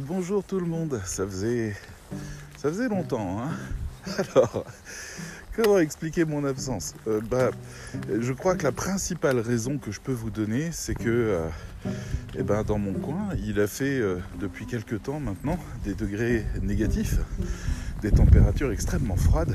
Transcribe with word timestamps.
Bonjour 0.00 0.42
tout 0.42 0.58
le 0.58 0.66
monde, 0.66 1.00
ça 1.04 1.24
faisait, 1.24 1.72
ça 2.56 2.68
faisait 2.68 2.88
longtemps. 2.88 3.40
Hein 3.40 3.50
Alors, 4.34 4.64
comment 5.54 5.78
expliquer 5.78 6.24
mon 6.24 6.44
absence? 6.44 6.94
Euh, 7.06 7.20
bah, 7.30 7.50
Je 8.20 8.32
crois 8.32 8.56
que 8.56 8.64
la 8.64 8.72
principale 8.72 9.38
raison 9.38 9.78
que 9.78 9.92
je 9.92 10.00
peux 10.00 10.12
vous 10.12 10.30
donner, 10.30 10.70
c'est 10.72 10.94
que 10.94 11.08
euh, 11.08 11.48
eh 12.36 12.42
ben, 12.42 12.64
dans 12.64 12.78
mon 12.78 12.92
coin, 12.92 13.28
il 13.46 13.60
a 13.60 13.68
fait 13.68 14.00
euh, 14.00 14.16
depuis 14.40 14.66
quelques 14.66 15.00
temps 15.02 15.20
maintenant 15.20 15.58
des 15.84 15.94
degrés 15.94 16.44
négatifs, 16.60 17.18
des 18.02 18.10
températures 18.10 18.72
extrêmement 18.72 19.16
froides. 19.16 19.54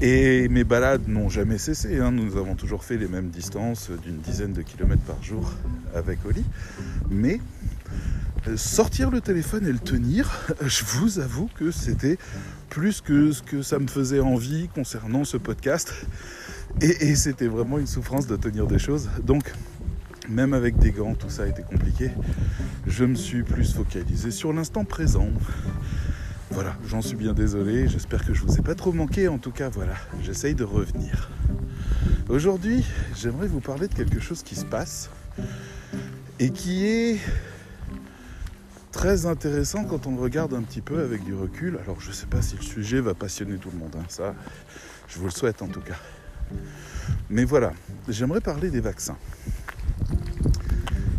Et 0.00 0.48
mes 0.48 0.64
balades 0.64 1.08
n'ont 1.08 1.28
jamais 1.28 1.58
cessé. 1.58 2.00
Hein. 2.00 2.10
Nous 2.10 2.38
avons 2.38 2.54
toujours 2.54 2.84
fait 2.84 2.96
les 2.96 3.08
mêmes 3.08 3.28
distances 3.28 3.90
d'une 3.90 4.18
dizaine 4.18 4.54
de 4.54 4.62
kilomètres 4.62 5.02
par 5.02 5.22
jour 5.22 5.52
avec 5.94 6.24
Oli. 6.24 6.44
Mais 7.10 7.38
sortir 8.56 9.10
le 9.10 9.20
téléphone 9.20 9.66
et 9.66 9.72
le 9.72 9.78
tenir, 9.78 10.46
je 10.60 10.84
vous 10.84 11.18
avoue 11.18 11.48
que 11.54 11.70
c'était 11.70 12.18
plus 12.70 13.00
que 13.00 13.32
ce 13.32 13.42
que 13.42 13.62
ça 13.62 13.78
me 13.78 13.86
faisait 13.86 14.20
envie 14.20 14.68
concernant 14.68 15.24
ce 15.24 15.36
podcast. 15.36 15.94
Et, 16.80 17.14
c'était 17.14 17.46
vraiment 17.46 17.78
une 17.78 17.86
souffrance 17.86 18.26
de 18.26 18.36
tenir 18.36 18.66
des 18.66 18.78
choses. 18.78 19.08
Donc, 19.22 19.52
même 20.28 20.54
avec 20.54 20.76
des 20.78 20.90
gants, 20.90 21.14
tout 21.14 21.30
ça 21.30 21.44
a 21.44 21.46
été 21.46 21.62
compliqué. 21.62 22.10
Je 22.86 23.04
me 23.04 23.14
suis 23.14 23.42
plus 23.42 23.74
focalisé 23.74 24.30
sur 24.30 24.52
l'instant 24.52 24.84
présent. 24.84 25.28
Voilà, 26.50 26.76
j'en 26.88 27.00
suis 27.00 27.16
bien 27.16 27.32
désolé. 27.32 27.88
J'espère 27.88 28.24
que 28.24 28.34
je 28.34 28.42
vous 28.42 28.58
ai 28.58 28.62
pas 28.62 28.74
trop 28.74 28.92
manqué. 28.92 29.28
En 29.28 29.38
tout 29.38 29.52
cas, 29.52 29.68
voilà, 29.68 29.94
j'essaye 30.22 30.54
de 30.54 30.64
revenir. 30.64 31.30
Aujourd'hui, 32.28 32.84
j'aimerais 33.16 33.46
vous 33.46 33.60
parler 33.60 33.86
de 33.86 33.94
quelque 33.94 34.18
chose 34.18 34.42
qui 34.42 34.56
se 34.56 34.64
passe 34.64 35.10
et 36.40 36.50
qui 36.50 36.86
est 36.86 37.18
très 39.04 39.26
intéressant 39.26 39.84
quand 39.84 40.06
on 40.06 40.16
regarde 40.16 40.54
un 40.54 40.62
petit 40.62 40.80
peu 40.80 41.04
avec 41.04 41.24
du 41.24 41.34
recul. 41.34 41.78
Alors 41.82 42.00
je 42.00 42.08
ne 42.08 42.14
sais 42.14 42.24
pas 42.24 42.40
si 42.40 42.56
le 42.56 42.62
sujet 42.62 43.00
va 43.00 43.12
passionner 43.12 43.58
tout 43.58 43.68
le 43.70 43.76
monde, 43.76 43.94
hein. 43.98 44.04
ça 44.08 44.34
je 45.08 45.18
vous 45.18 45.26
le 45.26 45.30
souhaite 45.30 45.60
en 45.60 45.68
tout 45.68 45.82
cas. 45.82 45.98
Mais 47.28 47.44
voilà, 47.44 47.74
j'aimerais 48.08 48.40
parler 48.40 48.70
des 48.70 48.80
vaccins. 48.80 49.18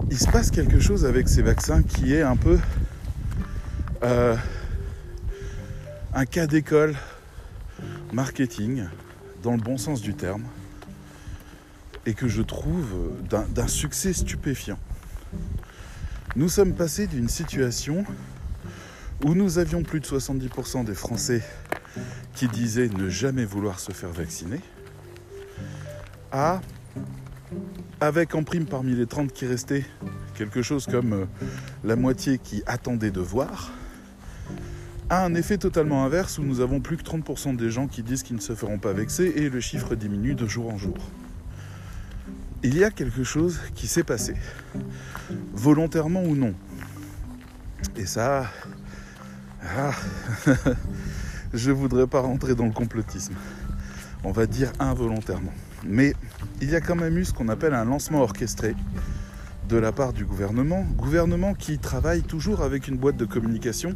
Il 0.10 0.18
se 0.18 0.28
passe 0.32 0.50
quelque 0.50 0.80
chose 0.80 1.06
avec 1.06 1.30
ces 1.30 1.44
vaccins 1.44 1.84
qui 1.84 2.12
est 2.12 2.24
un 2.24 2.36
peu 2.36 2.58
euh, 4.02 4.36
un 6.16 6.26
cas 6.26 6.48
d'école 6.48 6.96
marketing 8.12 8.86
dans 9.44 9.52
le 9.52 9.62
bon 9.62 9.78
sens 9.78 10.02
du 10.02 10.16
terme 10.16 10.46
et 12.08 12.16
que 12.16 12.28
je 12.28 12.42
trouve 12.42 12.88
d'un 13.30 13.68
succès 13.68 14.12
stupéfiant 14.12 14.80
nous 16.36 16.50
sommes 16.50 16.74
passés 16.74 17.08
d'une 17.08 17.30
situation 17.30 18.04
où 19.24 19.34
nous 19.34 19.58
avions 19.58 19.84
plus 19.84 20.02
de 20.02 20.06
70% 20.06 20.84
des 20.84 20.94
Français 20.94 21.42
qui 22.34 22.48
disaient 22.50 22.90
ne 22.90 23.08
jamais 23.10 23.46
vouloir 23.46 23.80
se 23.80 23.94
faire 23.94 24.12
vacciner, 24.12 24.60
à, 26.34 26.60
avec 28.02 28.36
en 28.36 28.44
prime 28.44 28.66
parmi 28.66 28.94
les 28.94 29.06
30 29.06 29.32
qui 29.32 29.46
restaient, 29.46 29.86
quelque 30.34 30.62
chose 30.62 30.86
comme 30.86 31.14
euh, 31.14 31.26
la 31.86 31.96
moitié 31.96 32.38
qui 32.38 32.62
attendait 32.66 33.12
de 33.12 33.22
voir, 33.22 33.72
à 35.10 35.24
un 35.24 35.34
effet 35.36 35.58
totalement 35.58 36.04
inverse 36.04 36.38
où 36.38 36.44
nous 36.44 36.60
avons 36.60 36.82
plus 36.82 36.98
que 36.98 37.04
30% 37.04 37.56
des 37.56 37.70
gens 37.70 37.88
qui 37.88 38.04
disent 38.04 38.24
qu'ils 38.24 38.36
ne 38.36 38.42
se 38.42 38.56
feront 38.56 38.80
pas 38.80 38.92
vexer 38.92 39.32
et 39.38 39.50
le 39.50 39.62
chiffre 39.62 39.96
diminue 39.96 40.36
de 40.36 40.46
jour 40.46 40.74
en 40.74 40.78
jour 40.78 40.98
il 42.64 42.78
y 42.78 42.84
a 42.84 42.92
quelque 42.92 43.24
chose 43.24 43.60
qui 43.76 43.88
s'est 43.88 44.04
passé, 44.04 44.36
volontairement 45.54 46.24
ou 46.24 46.36
non. 46.36 46.54
Et 47.96 48.06
ça, 48.06 48.50
ah, 49.78 49.92
je 51.54 51.72
ne 51.72 51.76
voudrais 51.76 52.08
pas 52.08 52.22
rentrer 52.22 52.56
dans 52.56 52.66
le 52.66 52.72
complotisme. 52.72 53.34
On 54.24 54.32
va 54.32 54.46
dire 54.46 54.72
involontairement. 54.80 55.54
Mais 55.84 56.14
il 56.62 56.70
y 56.70 56.76
a 56.76 56.82
quand 56.82 56.96
même 56.96 57.18
eu 57.18 57.26
ce 57.26 57.34
qu'on 57.34 57.50
appelle 57.50 57.74
un 57.74 57.86
lancement 57.86 58.22
orchestré 58.22 58.76
de 59.70 59.78
la 59.78 59.92
part 59.92 60.14
du 60.14 60.26
gouvernement. 60.26 60.84
Gouvernement 60.98 61.54
qui 61.54 61.78
travaille 61.78 62.24
toujours 62.24 62.62
avec 62.62 62.88
une 62.88 62.98
boîte 62.98 63.18
de 63.18 63.26
communication 63.26 63.96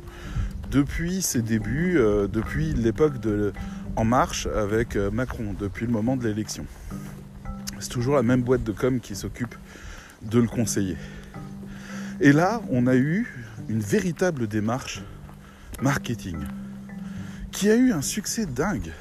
depuis 0.71 1.21
ses 1.21 1.41
débuts, 1.41 1.97
euh, 1.97 2.27
depuis 2.27 2.73
l'époque 2.73 3.19
de 3.19 3.53
En 3.95 4.05
Marche 4.05 4.47
avec 4.47 4.95
euh, 4.95 5.09
Macron, 5.09 5.55
depuis 5.59 5.87
le 5.87 5.91
moment 5.91 6.15
de 6.15 6.27
l'élection 6.27 6.65
c'est 7.79 7.89
toujours 7.89 8.15
la 8.15 8.23
même 8.23 8.41
boîte 8.41 8.63
de 8.63 8.71
com 8.71 8.99
qui 8.99 9.15
s'occupe 9.15 9.55
de 10.21 10.39
le 10.39 10.47
conseiller. 10.47 10.97
Et 12.21 12.31
là, 12.31 12.61
on 12.69 12.87
a 12.87 12.95
eu 12.95 13.27
une 13.69 13.79
véritable 13.79 14.47
démarche 14.47 15.01
marketing 15.81 16.37
qui 17.51 17.69
a 17.69 17.75
eu 17.75 17.91
un 17.91 18.01
succès 18.01 18.45
dingue. 18.45 18.91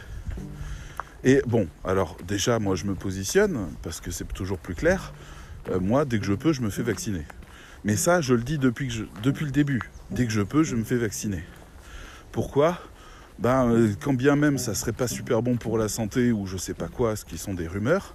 Et 1.25 1.43
bon, 1.47 1.67
alors 1.85 2.17
déjà, 2.27 2.59
moi 2.59 2.77
je 2.77 2.85
me 2.85 2.95
positionne 2.95 3.69
parce 3.83 4.01
que 4.01 4.11
c'est 4.11 4.27
toujours 4.33 4.59
plus 4.59 4.75
clair. 4.75 5.13
Euh, 5.71 5.81
moi, 5.81 6.05
dès 6.05 6.19
que 6.19 6.25
je 6.25 6.33
peux, 6.33 6.53
je 6.53 6.63
me 6.63 6.71
fais 6.71 6.83
vacciner. 6.83 7.25
Mais 7.85 7.97
ça, 7.97 8.21
je 8.21 8.35
le 8.35 8.43
dis 8.43 8.59
depuis, 8.59 9.05
depuis 9.23 9.45
le 9.45 9.51
début. 9.51 9.81
Dès 10.11 10.27
que 10.27 10.33
je 10.33 10.43
peux, 10.43 10.63
je 10.63 10.77
me 10.77 10.85
fais 10.85 10.97
vacciner. 10.97 11.43
Pourquoi? 12.33 12.79
Ben, 13.39 13.71
euh, 13.71 13.93
quand 14.01 14.15
bien 14.15 14.35
même 14.35 14.59
ça 14.59 14.75
serait 14.75 14.93
pas 14.93 15.07
super 15.07 15.43
bon 15.43 15.57
pour 15.57 15.79
la 15.79 15.89
santé 15.89 16.33
ou 16.33 16.47
je 16.47 16.57
sais 16.57 16.75
pas 16.75 16.89
quoi, 16.89 17.15
ce 17.15 17.25
qui 17.25 17.39
sont 17.39 17.55
des 17.55 17.69
rumeurs, 17.69 18.15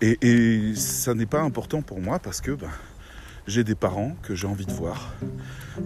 et, 0.00 0.74
ça 0.74 1.14
n'est 1.14 1.26
pas 1.26 1.42
important 1.42 1.82
pour 1.82 2.00
moi 2.00 2.18
parce 2.18 2.40
que 2.40 2.52
ben, 2.52 2.70
j'ai 3.46 3.64
des 3.64 3.74
parents 3.74 4.16
que 4.22 4.34
j'ai 4.34 4.46
envie 4.46 4.66
de 4.66 4.72
voir. 4.72 5.14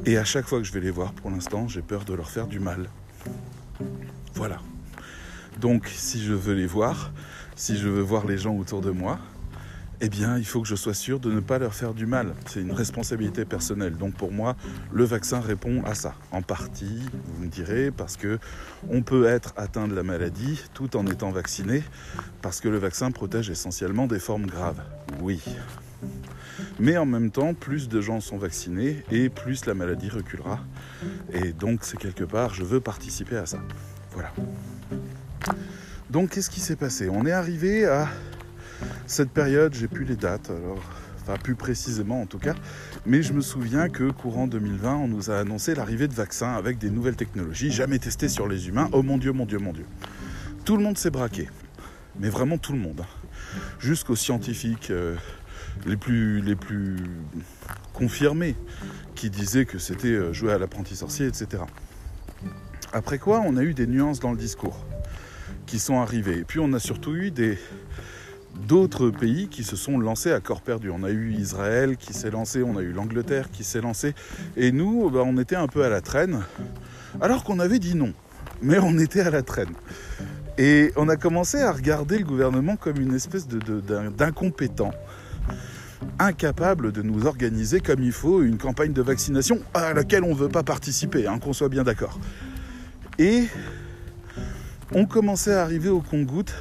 Et 0.06 0.16
à 0.16 0.24
chaque 0.24 0.46
fois 0.46 0.58
que 0.58 0.64
je 0.64 0.72
vais 0.72 0.80
les 0.80 0.90
voir, 0.90 1.12
pour 1.12 1.30
l'instant, 1.30 1.68
j'ai 1.68 1.82
peur 1.82 2.04
de 2.04 2.14
leur 2.14 2.30
faire 2.30 2.46
du 2.46 2.60
mal. 2.60 2.88
Voilà. 4.34 4.60
Donc 5.60 5.88
si 5.88 6.22
je 6.22 6.32
veux 6.32 6.54
les 6.54 6.66
voir, 6.66 7.12
si 7.56 7.76
je 7.76 7.88
veux 7.88 8.02
voir 8.02 8.26
les 8.26 8.38
gens 8.38 8.56
autour 8.56 8.80
de 8.80 8.90
moi, 8.90 9.18
eh 10.00 10.08
bien, 10.08 10.38
il 10.38 10.44
faut 10.44 10.60
que 10.60 10.68
je 10.68 10.74
sois 10.74 10.94
sûr 10.94 11.20
de 11.20 11.30
ne 11.30 11.40
pas 11.40 11.58
leur 11.58 11.74
faire 11.74 11.94
du 11.94 12.06
mal. 12.06 12.34
C'est 12.46 12.60
une 12.60 12.72
responsabilité 12.72 13.44
personnelle. 13.44 13.96
Donc 13.96 14.14
pour 14.14 14.32
moi, 14.32 14.56
le 14.92 15.04
vaccin 15.04 15.40
répond 15.40 15.82
à 15.84 15.94
ça. 15.94 16.14
En 16.30 16.42
partie, 16.42 17.00
vous 17.12 17.44
me 17.44 17.48
direz, 17.48 17.90
parce 17.90 18.16
que 18.16 18.38
on 18.88 19.02
peut 19.02 19.26
être 19.26 19.52
atteint 19.56 19.88
de 19.88 19.94
la 19.94 20.02
maladie 20.02 20.62
tout 20.74 20.96
en 20.96 21.06
étant 21.06 21.30
vacciné, 21.30 21.82
parce 22.42 22.60
que 22.60 22.68
le 22.68 22.78
vaccin 22.78 23.10
protège 23.10 23.50
essentiellement 23.50 24.06
des 24.06 24.18
formes 24.18 24.46
graves. 24.46 24.82
Oui. 25.20 25.42
Mais 26.78 26.96
en 26.96 27.06
même 27.06 27.30
temps, 27.30 27.54
plus 27.54 27.88
de 27.88 28.00
gens 28.00 28.20
sont 28.20 28.36
vaccinés 28.36 29.04
et 29.10 29.28
plus 29.28 29.66
la 29.66 29.74
maladie 29.74 30.08
reculera. 30.08 30.60
Et 31.32 31.52
donc, 31.52 31.80
c'est 31.82 31.96
quelque 31.96 32.24
part, 32.24 32.52
je 32.52 32.64
veux 32.64 32.80
participer 32.80 33.36
à 33.36 33.46
ça. 33.46 33.58
Voilà. 34.12 34.32
Donc, 36.10 36.30
qu'est-ce 36.30 36.50
qui 36.50 36.60
s'est 36.60 36.76
passé? 36.76 37.08
On 37.08 37.26
est 37.26 37.32
arrivé 37.32 37.86
à 37.86 38.08
cette 39.06 39.30
période, 39.30 39.74
j'ai 39.74 39.88
plus 39.88 40.04
les 40.04 40.16
dates, 40.16 40.50
alors, 40.50 40.82
enfin 41.22 41.36
plus 41.42 41.54
précisément 41.54 42.20
en 42.20 42.26
tout 42.26 42.38
cas, 42.38 42.54
mais 43.06 43.22
je 43.22 43.32
me 43.32 43.40
souviens 43.40 43.88
que 43.88 44.10
courant 44.10 44.46
2020, 44.46 44.94
on 44.94 45.08
nous 45.08 45.30
a 45.30 45.38
annoncé 45.38 45.74
l'arrivée 45.74 46.08
de 46.08 46.14
vaccins 46.14 46.52
avec 46.52 46.78
des 46.78 46.90
nouvelles 46.90 47.16
technologies 47.16 47.70
jamais 47.70 47.98
testées 47.98 48.28
sur 48.28 48.46
les 48.46 48.68
humains. 48.68 48.88
Oh 48.92 49.02
mon 49.02 49.18
Dieu, 49.18 49.32
mon 49.32 49.46
Dieu, 49.46 49.58
mon 49.58 49.72
Dieu. 49.72 49.86
Tout 50.64 50.76
le 50.76 50.82
monde 50.82 50.98
s'est 50.98 51.10
braqué, 51.10 51.48
mais 52.18 52.28
vraiment 52.28 52.58
tout 52.58 52.72
le 52.72 52.78
monde, 52.78 53.02
hein. 53.02 53.58
jusqu'aux 53.78 54.16
scientifiques 54.16 54.90
euh, 54.90 55.16
les, 55.86 55.96
plus, 55.96 56.40
les 56.40 56.56
plus 56.56 56.96
confirmés 57.92 58.54
qui 59.14 59.30
disaient 59.30 59.64
que 59.64 59.78
c'était 59.78 60.08
euh, 60.08 60.32
jouer 60.32 60.52
à 60.52 60.58
l'apprenti 60.58 60.96
sorcier, 60.96 61.26
etc. 61.26 61.62
Après 62.92 63.18
quoi, 63.18 63.42
on 63.44 63.56
a 63.56 63.62
eu 63.62 63.74
des 63.74 63.86
nuances 63.86 64.20
dans 64.20 64.30
le 64.30 64.38
discours 64.38 64.84
qui 65.66 65.78
sont 65.78 66.00
arrivées. 66.00 66.38
Et 66.38 66.44
puis 66.44 66.60
on 66.60 66.72
a 66.72 66.78
surtout 66.78 67.14
eu 67.14 67.30
des, 67.30 67.58
d'autres 68.66 69.10
pays 69.10 69.48
qui 69.48 69.64
se 69.64 69.76
sont 69.76 69.98
lancés 69.98 70.32
à 70.32 70.40
corps 70.40 70.62
perdu. 70.62 70.90
On 70.90 71.02
a 71.04 71.10
eu 71.10 71.32
Israël 71.32 71.96
qui 71.96 72.12
s'est 72.12 72.30
lancé, 72.30 72.62
on 72.62 72.76
a 72.76 72.82
eu 72.82 72.92
l'Angleterre 72.92 73.50
qui 73.50 73.64
s'est 73.64 73.80
lancé, 73.80 74.14
et 74.56 74.72
nous, 74.72 75.10
bah, 75.10 75.22
on 75.24 75.36
était 75.38 75.56
un 75.56 75.66
peu 75.66 75.84
à 75.84 75.88
la 75.88 76.00
traîne, 76.00 76.42
alors 77.20 77.44
qu'on 77.44 77.58
avait 77.58 77.78
dit 77.78 77.94
non, 77.94 78.12
mais 78.62 78.78
on 78.78 78.98
était 78.98 79.20
à 79.20 79.30
la 79.30 79.42
traîne. 79.42 79.74
Et 80.56 80.92
on 80.96 81.08
a 81.08 81.16
commencé 81.16 81.60
à 81.60 81.72
regarder 81.72 82.18
le 82.18 82.24
gouvernement 82.24 82.76
comme 82.76 83.00
une 83.00 83.14
espèce 83.14 83.48
d'incompétent, 83.48 84.92
incapable 86.18 86.92
de 86.92 87.02
nous 87.02 87.26
organiser 87.26 87.80
comme 87.80 88.02
il 88.02 88.12
faut 88.12 88.42
une 88.42 88.58
campagne 88.58 88.92
de 88.92 89.02
vaccination 89.02 89.60
à 89.74 89.92
laquelle 89.94 90.22
on 90.22 90.30
ne 90.30 90.38
veut 90.38 90.48
pas 90.48 90.62
participer, 90.62 91.26
hein, 91.26 91.38
qu'on 91.38 91.52
soit 91.52 91.68
bien 91.68 91.82
d'accord. 91.82 92.20
Et 93.18 93.44
on 94.92 95.06
commençait 95.06 95.54
à 95.54 95.62
arriver 95.62 95.88
au 95.88 96.00
compte-gouttes 96.00 96.54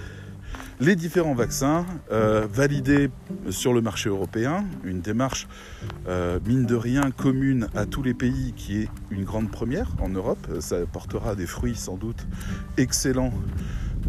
les 0.79 0.95
différents 0.95 1.35
vaccins 1.35 1.85
euh, 2.11 2.47
validés 2.51 3.11
sur 3.49 3.73
le 3.73 3.81
marché 3.81 4.09
européen, 4.09 4.65
une 4.83 5.01
démarche 5.01 5.47
euh, 6.07 6.39
mine 6.45 6.65
de 6.65 6.75
rien 6.75 7.11
commune 7.11 7.67
à 7.75 7.85
tous 7.85 8.01
les 8.03 8.13
pays 8.13 8.53
qui 8.55 8.83
est 8.83 8.89
une 9.11 9.23
grande 9.23 9.51
première 9.51 9.91
en 10.01 10.09
Europe. 10.09 10.47
Ça 10.59 10.77
portera 10.91 11.35
des 11.35 11.47
fruits 11.47 11.75
sans 11.75 11.95
doute 11.97 12.27
excellents 12.77 13.33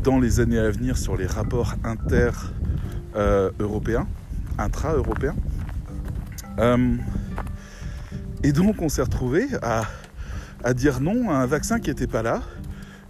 dans 0.02 0.18
les 0.18 0.40
années 0.40 0.58
à 0.58 0.70
venir 0.70 0.96
sur 0.96 1.16
les 1.16 1.26
rapports 1.26 1.74
inter-européens, 1.84 4.06
intra-européens. 4.58 5.36
Euh, 6.58 6.96
Et 8.44 8.52
donc 8.52 8.82
on 8.82 8.90
s'est 8.90 9.00
retrouvé 9.00 9.46
à, 9.62 10.74
dire 10.74 11.00
non 11.00 11.30
à 11.30 11.36
un 11.36 11.46
vaccin 11.46 11.80
qui 11.80 11.88
n'était 11.88 12.06
pas 12.06 12.22
là 12.22 12.42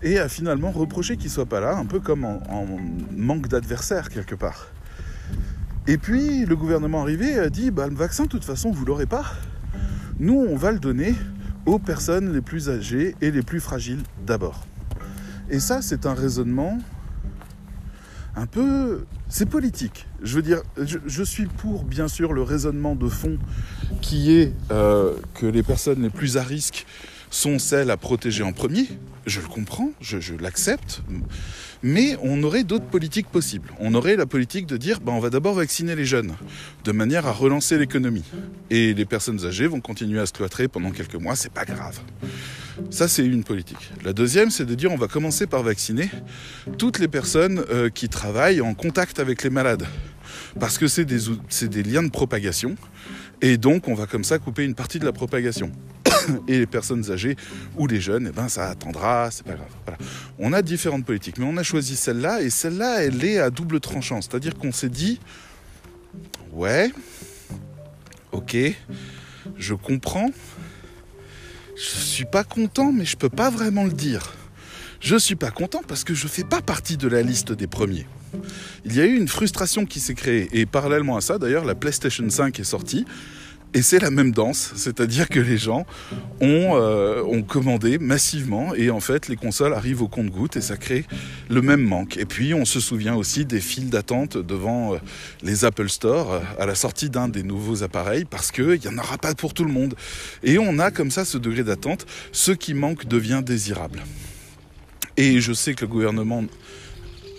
et 0.04 0.18
à 0.18 0.28
finalement 0.28 0.70
reprocher 0.70 1.16
qu'il 1.16 1.30
soit 1.30 1.46
pas 1.46 1.60
là, 1.60 1.76
un 1.76 1.86
peu 1.86 1.98
comme 1.98 2.24
en, 2.24 2.66
manque 3.10 3.48
d'adversaire 3.48 4.10
quelque 4.10 4.34
part. 4.34 4.68
Et 5.86 5.98
puis 5.98 6.44
le 6.44 6.54
gouvernement 6.54 7.02
arrivé 7.02 7.38
a 7.38 7.50
dit 7.50 7.70
bah, 7.70 7.88
le 7.88 7.96
vaccin 7.96 8.24
de 8.24 8.28
toute 8.28 8.44
façon 8.44 8.70
vous 8.70 8.84
l'aurez 8.84 9.06
pas. 9.06 9.24
Nous 10.20 10.34
on 10.34 10.56
va 10.56 10.72
le 10.72 10.78
donner 10.78 11.14
aux 11.66 11.78
personnes 11.78 12.32
les 12.32 12.42
plus 12.42 12.68
âgées 12.68 13.16
et 13.22 13.30
les 13.30 13.42
plus 13.42 13.60
fragiles 13.60 14.02
d'abord. 14.26 14.66
Et 15.48 15.58
ça 15.58 15.82
c'est 15.82 16.06
un 16.06 16.14
raisonnement 16.14 16.78
un 18.36 18.46
peu... 18.46 19.04
C'est 19.28 19.46
politique. 19.46 20.06
Je 20.22 20.36
veux 20.36 20.42
dire, 20.42 20.62
je, 20.76 20.98
je, 21.06 21.22
suis 21.22 21.46
pour 21.46 21.84
bien 21.84 22.08
sûr 22.08 22.32
le 22.32 22.42
raisonnement 22.42 22.94
de 22.94 23.08
fond 23.08 23.38
qui 24.00 24.32
est 24.32 24.52
euh, 24.70 25.14
que 25.34 25.46
les 25.46 25.62
personnes 25.62 26.02
les 26.02 26.10
plus 26.10 26.36
à 26.36 26.42
risque 26.42 26.84
sont 27.34 27.58
celles 27.58 27.90
à 27.90 27.96
protéger 27.96 28.44
en 28.44 28.52
premier. 28.52 28.86
Je 29.26 29.40
le 29.40 29.46
comprends, 29.46 29.90
je, 30.00 30.34
l'accepte. 30.34 31.02
Mais 31.82 32.16
on 32.22 32.42
aurait 32.42 32.62
d'autres 32.62 32.86
politiques 32.86 33.26
possibles. 33.26 33.70
On 33.80 33.94
aurait 33.94 34.16
la 34.16 34.26
politique 34.26 34.66
de 34.66 34.76
dire, 34.76 35.00
ben, 35.00 35.12
on 35.12 35.18
va 35.18 35.30
d'abord 35.30 35.54
vacciner 35.54 35.96
les 35.96 36.04
jeunes, 36.04 36.34
de 36.84 36.92
manière 36.92 37.26
à 37.26 37.32
relancer 37.32 37.76
l'économie. 37.76 38.24
Et 38.70 38.94
les 38.94 39.04
personnes 39.04 39.44
âgées 39.44 39.66
vont 39.66 39.80
continuer 39.80 40.20
à 40.20 40.26
se 40.26 40.32
cloîtrer 40.32 40.68
pendant 40.68 40.90
quelques 40.90 41.16
mois, 41.16 41.34
c'est 41.34 41.52
pas 41.52 41.64
grave. 41.64 42.00
Ça, 42.90 43.08
c'est 43.08 43.24
une 43.24 43.44
politique. 43.44 43.90
La 44.04 44.12
deuxième, 44.12 44.50
c'est 44.50 44.64
de 44.64 44.74
dire 44.74 44.92
on 44.92 44.96
va 44.96 45.08
commencer 45.08 45.46
par 45.46 45.62
vacciner 45.62 46.10
toutes 46.78 46.98
les 46.98 47.08
personnes 47.08 47.64
euh, 47.70 47.88
qui 47.88 48.08
travaillent 48.08 48.60
en 48.60 48.74
contact 48.74 49.18
avec 49.18 49.42
les 49.42 49.50
malades. 49.50 49.86
Parce 50.60 50.78
que 50.78 50.86
c'est 50.86 51.04
des 51.04 51.82
liens 51.82 52.02
de 52.02 52.10
propagation. 52.10 52.76
Et 53.42 53.56
donc, 53.56 53.88
on 53.88 53.94
va 53.94 54.06
comme 54.06 54.24
ça 54.24 54.38
couper 54.38 54.64
une 54.64 54.74
partie 54.74 54.98
de 54.98 55.04
la 55.04 55.12
propagation. 55.12 55.72
Et 56.48 56.58
les 56.58 56.66
personnes 56.66 57.10
âgées 57.10 57.36
ou 57.76 57.86
les 57.86 58.00
jeunes, 58.00 58.28
eh 58.30 58.32
ben, 58.32 58.48
ça 58.48 58.68
attendra, 58.68 59.30
c'est 59.30 59.44
pas 59.44 59.54
grave. 59.54 59.98
On 60.38 60.52
a 60.52 60.62
différentes 60.62 61.04
politiques, 61.04 61.38
mais 61.38 61.46
on 61.46 61.56
a 61.56 61.62
choisi 61.62 61.96
celle-là, 61.96 62.42
et 62.42 62.50
celle-là, 62.50 63.04
elle 63.04 63.24
est 63.24 63.38
à 63.38 63.50
double 63.50 63.80
tranchant. 63.80 64.20
C'est-à-dire 64.20 64.54
qu'on 64.54 64.72
s'est 64.72 64.88
dit, 64.88 65.20
ouais, 66.52 66.90
ok, 68.32 68.56
je 69.56 69.74
comprends, 69.74 70.30
je 71.76 71.82
suis 71.82 72.24
pas 72.24 72.44
content, 72.44 72.92
mais 72.92 73.04
je 73.04 73.16
peux 73.16 73.28
pas 73.28 73.50
vraiment 73.50 73.84
le 73.84 73.92
dire. 73.92 74.34
Je 75.00 75.16
suis 75.16 75.36
pas 75.36 75.50
content 75.50 75.82
parce 75.86 76.02
que 76.02 76.14
je 76.14 76.26
fais 76.28 76.44
pas 76.44 76.62
partie 76.62 76.96
de 76.96 77.08
la 77.08 77.22
liste 77.22 77.52
des 77.52 77.66
premiers. 77.66 78.06
Il 78.84 78.94
y 78.94 79.00
a 79.00 79.04
eu 79.04 79.16
une 79.16 79.28
frustration 79.28 79.84
qui 79.84 80.00
s'est 80.00 80.14
créée 80.14 80.48
et 80.52 80.66
parallèlement 80.66 81.16
à 81.16 81.20
ça, 81.20 81.38
d'ailleurs, 81.38 81.64
la 81.64 81.74
PlayStation 81.74 82.28
5 82.28 82.58
est 82.58 82.64
sortie 82.64 83.04
et 83.74 83.82
c'est 83.82 83.98
la 83.98 84.10
même 84.10 84.30
danse, 84.30 84.72
c'est-à-dire 84.76 85.28
que 85.28 85.40
les 85.40 85.58
gens 85.58 85.84
ont, 86.40 86.76
euh, 86.76 87.22
ont 87.24 87.42
commandé 87.42 87.98
massivement 87.98 88.72
et 88.72 88.88
en 88.90 89.00
fait 89.00 89.26
les 89.26 89.34
consoles 89.34 89.74
arrivent 89.74 90.00
au 90.00 90.06
compte-goutte 90.06 90.56
et 90.56 90.60
ça 90.60 90.76
crée 90.76 91.04
le 91.50 91.60
même 91.60 91.82
manque. 91.82 92.16
Et 92.16 92.24
puis 92.24 92.54
on 92.54 92.64
se 92.64 92.78
souvient 92.78 93.16
aussi 93.16 93.44
des 93.44 93.60
files 93.60 93.90
d'attente 93.90 94.38
devant 94.38 94.94
euh, 94.94 94.98
les 95.42 95.64
Apple 95.64 95.88
Store 95.88 96.32
euh, 96.32 96.40
à 96.60 96.66
la 96.66 96.76
sortie 96.76 97.10
d'un 97.10 97.26
des 97.28 97.42
nouveaux 97.42 97.82
appareils 97.82 98.24
parce 98.24 98.52
qu'il 98.52 98.78
n'y 98.78 98.88
en 98.88 98.96
aura 98.96 99.18
pas 99.18 99.34
pour 99.34 99.52
tout 99.54 99.64
le 99.64 99.72
monde. 99.72 99.96
Et 100.44 100.56
on 100.58 100.78
a 100.78 100.92
comme 100.92 101.10
ça 101.10 101.24
ce 101.24 101.36
degré 101.36 101.64
d'attente, 101.64 102.06
ce 102.30 102.52
qui 102.52 102.74
manque 102.74 103.06
devient 103.06 103.42
désirable. 103.44 104.04
Et 105.16 105.40
je 105.40 105.52
sais 105.52 105.74
que 105.74 105.80
le 105.80 105.88
gouvernement 105.88 106.44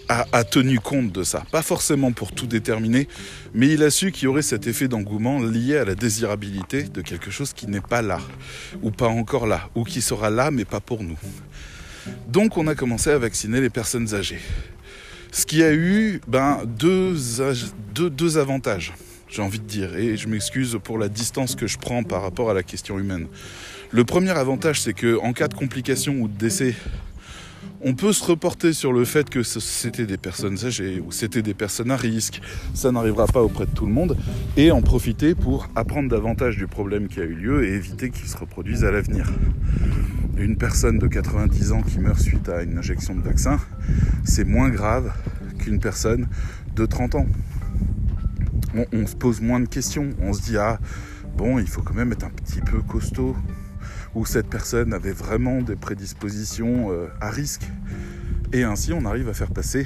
a, 0.09 0.43
tenu 0.43 0.79
compte 0.79 1.11
de 1.11 1.23
ça. 1.23 1.43
Pas 1.51 1.61
forcément 1.61 2.11
pour 2.11 2.31
tout 2.31 2.47
déterminer, 2.47 3.07
mais 3.53 3.69
il 3.69 3.83
a 3.83 3.89
su 3.89 4.11
qu'il 4.11 4.25
y 4.25 4.27
aurait 4.27 4.41
cet 4.41 4.67
effet 4.67 4.87
d'engouement 4.87 5.39
lié 5.39 5.77
à 5.77 5.85
la 5.85 5.95
désirabilité 5.95 6.83
de 6.83 7.01
quelque 7.01 7.31
chose 7.31 7.53
qui 7.53 7.67
n'est 7.67 7.81
pas 7.81 8.01
là, 8.01 8.19
ou 8.81 8.91
pas 8.91 9.07
encore 9.07 9.47
là, 9.47 9.69
ou 9.75 9.83
qui 9.83 10.01
sera 10.01 10.29
là, 10.29 10.51
mais 10.51 10.65
pas 10.65 10.79
pour 10.79 11.03
nous. 11.03 11.17
Donc 12.27 12.57
on 12.57 12.67
a 12.67 12.75
commencé 12.75 13.09
à 13.09 13.17
vacciner 13.17 13.61
les 13.61 13.69
personnes 13.69 14.13
âgées. 14.13 14.41
Ce 15.31 15.45
qui 15.45 15.63
a 15.63 15.73
eu 15.73 16.21
ben, 16.27 16.61
deux, 16.65 18.37
avantages, 18.37 18.93
j'ai 19.27 19.41
envie 19.41 19.59
de 19.59 19.65
dire, 19.65 19.95
et 19.97 20.15
je 20.15 20.27
m'excuse 20.27 20.79
pour 20.83 20.97
la 20.97 21.09
distance 21.09 21.55
que 21.55 21.67
je 21.67 21.77
prends 21.77 22.03
par 22.03 22.21
rapport 22.21 22.49
à 22.49 22.53
la 22.53 22.63
question 22.63 22.99
humaine. 22.99 23.27
Le 23.91 24.05
premier 24.05 24.31
avantage, 24.31 24.81
c'est 24.81 24.93
que 24.93 25.19
en 25.19 25.33
cas 25.33 25.47
de 25.47 25.53
complications 25.53 26.15
ou 26.21 26.27
de 26.27 26.37
décès 26.37 26.75
on 27.87 27.93
peut 27.93 28.13
se 28.13 28.23
reporter 28.23 28.73
sur 28.73 28.91
le 28.91 29.05
fait 29.05 29.29
que 29.29 29.43
c'était 29.43 30.07
des 30.07 30.17
personnes 30.17 30.57
âgées 30.65 30.99
ou 31.05 31.11
c'était 31.11 31.43
des 31.43 31.53
personnes 31.53 31.91
à 31.91 31.95
risque. 31.95 32.41
Ça 32.73 32.91
n'arrivera 32.91 33.27
pas 33.27 33.43
auprès 33.43 33.67
de 33.67 33.71
tout 33.71 33.85
le 33.85 33.91
monde 33.91 34.17
et 34.57 34.71
en 34.71 34.81
profiter 34.81 35.35
pour 35.35 35.69
apprendre 35.75 36.09
davantage 36.09 36.57
du 36.57 36.65
problème 36.65 37.07
qui 37.07 37.19
a 37.19 37.25
eu 37.25 37.35
lieu 37.35 37.63
et 37.63 37.73
éviter 37.73 38.09
qu'il 38.09 38.27
se 38.27 38.37
reproduise 38.37 38.83
à 38.83 38.91
l'avenir. 38.91 39.31
Une 40.35 40.57
personne 40.57 40.97
de 40.97 41.05
90 41.05 41.73
ans 41.73 41.83
qui 41.83 41.99
meurt 41.99 42.19
suite 42.19 42.49
à 42.49 42.63
une 42.63 42.79
injection 42.79 43.13
de 43.13 43.21
vaccin, 43.21 43.59
c'est 44.23 44.45
moins 44.45 44.69
grave 44.69 45.13
qu'une 45.59 45.79
personne 45.79 46.27
de 46.75 46.87
30 46.87 47.13
ans. 47.13 47.27
On, 48.91 49.05
se 49.05 49.15
pose 49.15 49.41
moins 49.41 49.59
de 49.59 49.67
questions. 49.67 50.09
On 50.21 50.33
se 50.33 50.41
dit, 50.41 50.57
ah, 50.57 50.79
bon, 51.37 51.59
il 51.59 51.67
faut 51.67 51.83
quand 51.83 51.93
même 51.93 52.11
être 52.11 52.25
un 52.25 52.31
petit 52.31 52.61
peu 52.61 52.81
costaud 52.81 53.35
où 54.15 54.25
cette 54.25 54.47
personne 54.47 54.93
avait 54.93 55.11
vraiment 55.11 55.61
des 55.61 55.75
prédispositions 55.75 56.91
euh, 56.91 57.07
à 57.21 57.29
risque. 57.29 57.67
Et 58.53 58.63
ainsi, 58.63 58.93
on 58.93 59.05
arrive 59.05 59.29
à 59.29 59.33
faire 59.33 59.51
passer 59.51 59.85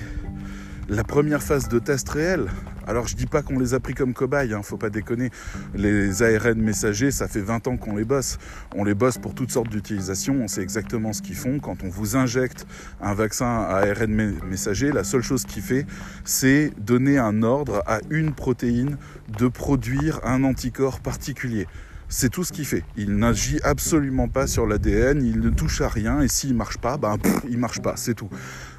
la 0.90 1.04
première 1.04 1.44
phase 1.44 1.68
de 1.68 1.78
test 1.78 2.10
réel. 2.10 2.48
Alors 2.88 3.06
je 3.06 3.16
dis 3.16 3.28
pas 3.28 3.44
qu'on 3.44 3.60
les 3.60 3.76
a 3.76 3.80
pris 3.80 3.94
comme 3.94 4.16
cobayes, 4.16 4.54
hein, 4.54 4.64
faut 4.64 4.78
pas 4.78 4.90
déconner. 4.90 5.30
Les 5.76 6.24
ARN 6.24 6.60
messagers, 6.60 7.12
ça 7.12 7.28
fait 7.28 7.42
20 7.42 7.68
ans 7.68 7.78
qu'on 7.78 7.96
les 7.96 8.04
bosse. 8.04 8.40
On 8.76 8.84
les 8.84 8.96
bosse 8.96 9.20
pour 9.20 9.36
toutes 9.36 9.52
sortes 9.52 9.70
d'utilisations, 9.70 10.36
on 10.42 10.48
sait 10.48 10.64
exactement 10.64 11.14
ce 11.14 11.22
qu'ils 11.22 11.36
font. 11.36 11.60
Quand 11.60 11.84
on 11.84 11.90
vous 11.90 12.16
injecte 12.16 12.66
un 13.02 13.14
vaccin 13.14 13.46
ARN 13.46 14.34
messager, 14.50 14.92
la 14.92 15.04
seule 15.04 15.22
chose 15.22 15.46
qu'il 15.46 15.62
fait, 15.62 15.86
c'est 16.26 16.72
donner 16.80 17.20
un 17.20 17.44
ordre 17.44 17.84
à 17.86 18.00
une 18.10 18.34
protéine 18.34 18.98
de 19.38 19.48
produire 19.48 20.20
un 20.24 20.44
anticorps 20.44 21.02
particulier. 21.02 21.68
C'est 22.12 22.30
tout 22.30 22.44
ce 22.44 22.52
qu'il 22.52 22.66
fait. 22.66 22.84
Il 22.98 23.18
n'agit 23.18 23.60
absolument 23.64 24.28
pas 24.28 24.48
sur 24.48 24.66
l'ADN, 24.66 25.24
il 25.24 25.40
ne 25.40 25.52
touche 25.52 25.82
à 25.82 25.88
rien, 25.88 26.22
et 26.22 26.28
s'il 26.28 26.56
marche 26.56 26.80
pas, 26.80 26.98
ben 26.98 27.20
pff, 27.20 27.44
il 27.48 27.60
marche 27.60 27.82
pas, 27.82 27.96
c'est 27.98 28.16
tout. 28.16 28.30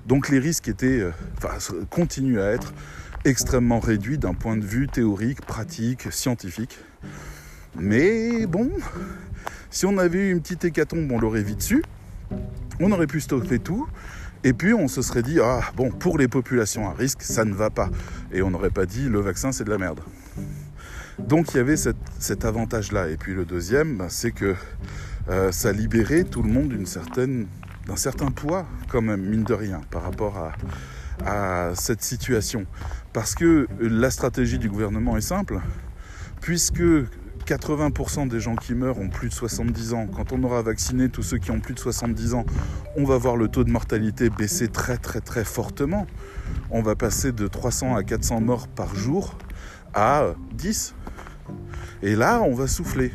Donc 0.04 0.30
les 0.30 0.40
risques 0.40 0.66
étaient, 0.66 0.98
euh, 0.98 1.12
enfin, 1.38 1.56
continuent 1.90 2.40
à 2.40 2.50
être 2.50 2.74
extrêmement 3.24 3.78
réduits 3.78 4.18
d'un 4.18 4.34
point 4.34 4.56
de 4.56 4.64
vue 4.64 4.88
théorique, 4.88 5.42
pratique, 5.42 6.12
scientifique. 6.12 6.76
Mais 7.78 8.46
bon, 8.46 8.68
si 9.70 9.86
on 9.86 9.96
avait 9.96 10.26
eu 10.26 10.32
une 10.32 10.40
petite 10.40 10.64
hécatombe, 10.64 11.10
on 11.12 11.20
l'aurait 11.20 11.44
vite 11.44 11.62
su. 11.62 11.84
On 12.80 12.90
aurait 12.90 13.06
pu 13.06 13.20
stopper 13.20 13.60
tout. 13.60 13.86
Et 14.42 14.54
puis 14.54 14.74
on 14.74 14.88
se 14.88 15.02
serait 15.02 15.22
dit, 15.22 15.38
ah 15.40 15.60
bon, 15.76 15.92
pour 15.92 16.18
les 16.18 16.26
populations 16.26 16.88
à 16.88 16.94
risque, 16.94 17.22
ça 17.22 17.44
ne 17.44 17.54
va 17.54 17.70
pas. 17.70 17.90
Et 18.32 18.42
on 18.42 18.50
n'aurait 18.50 18.70
pas 18.70 18.86
dit, 18.86 19.08
le 19.08 19.20
vaccin, 19.20 19.52
c'est 19.52 19.64
de 19.64 19.70
la 19.70 19.78
merde. 19.78 20.00
Donc 21.28 21.54
il 21.54 21.58
y 21.58 21.60
avait 21.60 21.76
cet 21.76 22.44
avantage-là. 22.44 23.08
Et 23.08 23.16
puis 23.16 23.34
le 23.34 23.44
deuxième, 23.44 23.96
bah, 23.96 24.06
c'est 24.08 24.32
que 24.32 24.54
euh, 25.28 25.52
ça 25.52 25.72
libérait 25.72 26.24
tout 26.24 26.42
le 26.42 26.50
monde 26.50 26.72
d'un 26.72 27.96
certain 27.96 28.30
poids, 28.30 28.66
quand 28.88 29.02
même, 29.02 29.22
mine 29.22 29.44
de 29.44 29.54
rien, 29.54 29.80
par 29.90 30.02
rapport 30.02 30.38
à, 30.38 30.52
à 31.24 31.74
cette 31.74 32.02
situation. 32.02 32.66
Parce 33.12 33.34
que 33.34 33.66
la 33.80 34.10
stratégie 34.10 34.58
du 34.58 34.68
gouvernement 34.68 35.16
est 35.16 35.22
simple, 35.22 35.60
puisque 36.40 36.82
80% 37.46 38.28
des 38.28 38.38
gens 38.38 38.54
qui 38.54 38.74
meurent 38.74 38.98
ont 38.98 39.08
plus 39.08 39.28
de 39.28 39.34
70 39.34 39.94
ans. 39.94 40.06
Quand 40.06 40.32
on 40.32 40.42
aura 40.44 40.62
vacciné 40.62 41.08
tous 41.08 41.22
ceux 41.22 41.38
qui 41.38 41.50
ont 41.50 41.60
plus 41.60 41.74
de 41.74 41.80
70 41.80 42.34
ans, 42.34 42.44
on 42.96 43.04
va 43.04 43.18
voir 43.18 43.36
le 43.36 43.48
taux 43.48 43.64
de 43.64 43.70
mortalité 43.70 44.30
baisser 44.30 44.68
très 44.68 44.96
très 44.96 45.20
très 45.20 45.44
fortement. 45.44 46.06
On 46.70 46.82
va 46.82 46.94
passer 46.94 47.32
de 47.32 47.46
300 47.48 47.96
à 47.96 48.04
400 48.04 48.40
morts 48.40 48.68
par 48.68 48.94
jour 48.94 49.36
à 49.94 50.34
10. 50.52 50.94
Et 52.02 52.16
là, 52.16 52.40
on 52.42 52.54
va 52.54 52.66
souffler. 52.66 53.12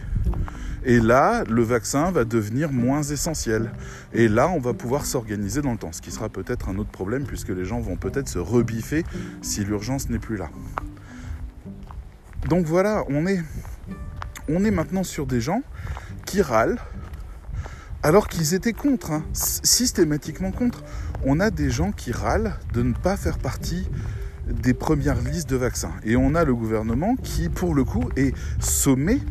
Et 0.87 0.99
là, 0.99 1.43
le 1.49 1.63
vaccin 1.63 2.11
va 2.11 2.25
devenir 2.25 2.71
moins 2.71 3.01
essentiel. 3.01 3.71
Et 4.13 4.27
là, 4.27 4.49
on 4.49 4.59
va 4.59 4.73
pouvoir 4.73 5.07
s'organiser 5.07 5.63
dans 5.63 5.71
le 5.71 5.79
temps, 5.79 5.91
ce 5.91 6.01
qui 6.01 6.11
sera 6.11 6.29
peut-être 6.29 6.69
un 6.69 6.77
autre 6.77 6.91
problème 6.91 7.25
puisque 7.25 7.49
les 7.49 7.65
gens 7.65 7.79
vont 7.79 7.95
peut-être 7.95 8.29
se 8.29 8.37
rebiffer 8.37 9.03
si 9.41 9.63
l'urgence 9.65 10.09
n'est 10.09 10.19
plus 10.19 10.37
là. 10.37 10.49
Donc 12.47 12.67
voilà, 12.67 13.03
on 13.09 13.25
est, 13.25 14.71
maintenant 14.71 15.03
sur 15.03 15.25
des 15.25 15.41
gens 15.41 15.63
qui 16.25 16.43
râlent 16.43 16.77
alors 18.03 18.27
qu'ils 18.27 18.53
étaient 18.53 18.73
contre, 18.73 19.11
hein, 19.11 19.23
systématiquement 19.33 20.51
contre. 20.51 20.83
On 21.23 21.39
a 21.39 21.49
des 21.49 21.71
gens 21.71 21.91
qui 21.91 22.11
râlent 22.11 22.53
de 22.73 22.83
ne 22.83 22.93
pas 22.93 23.17
faire 23.17 23.39
partie 23.39 23.87
des 24.47 24.73
premières 24.73 25.21
listes 25.21 25.49
de 25.49 25.55
vaccins. 25.55 25.93
Et 26.03 26.15
on 26.15 26.35
a 26.35 26.43
le 26.43 26.53
gouvernement 26.53 27.15
qui, 27.15 27.49
pour 27.49 27.73
le 27.73 27.83
coup, 27.83 28.09
est 28.15 28.33
sommé 28.59 29.21